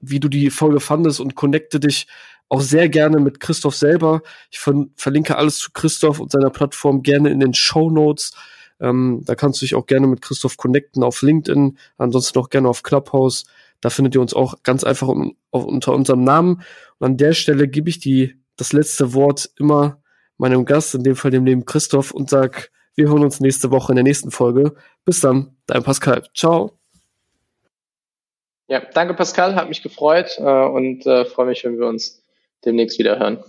[0.00, 2.06] wie du die Folge fandest und connecte dich
[2.48, 4.22] auch sehr gerne mit Christoph selber.
[4.50, 8.32] Ich ver verlinke alles zu Christoph und seiner Plattform gerne in den Show Notes.
[8.80, 12.68] Ähm, da kannst du dich auch gerne mit Christoph connecten auf LinkedIn, ansonsten auch gerne
[12.68, 13.44] auf Clubhouse.
[13.80, 16.62] Da findet ihr uns auch ganz einfach un unter unserem Namen.
[16.98, 20.00] Und an der Stelle gebe ich die, das letzte Wort immer
[20.36, 23.92] meinem Gast, in dem Fall dem lieben Christoph, und sag, wir hören uns nächste Woche
[23.92, 24.74] in der nächsten Folge.
[25.04, 26.22] Bis dann, dein Pascal.
[26.34, 26.78] Ciao.
[28.68, 32.22] Ja, danke Pascal, hat mich gefreut äh, und äh, freue mich, wenn wir uns
[32.64, 33.42] demnächst wieder hören.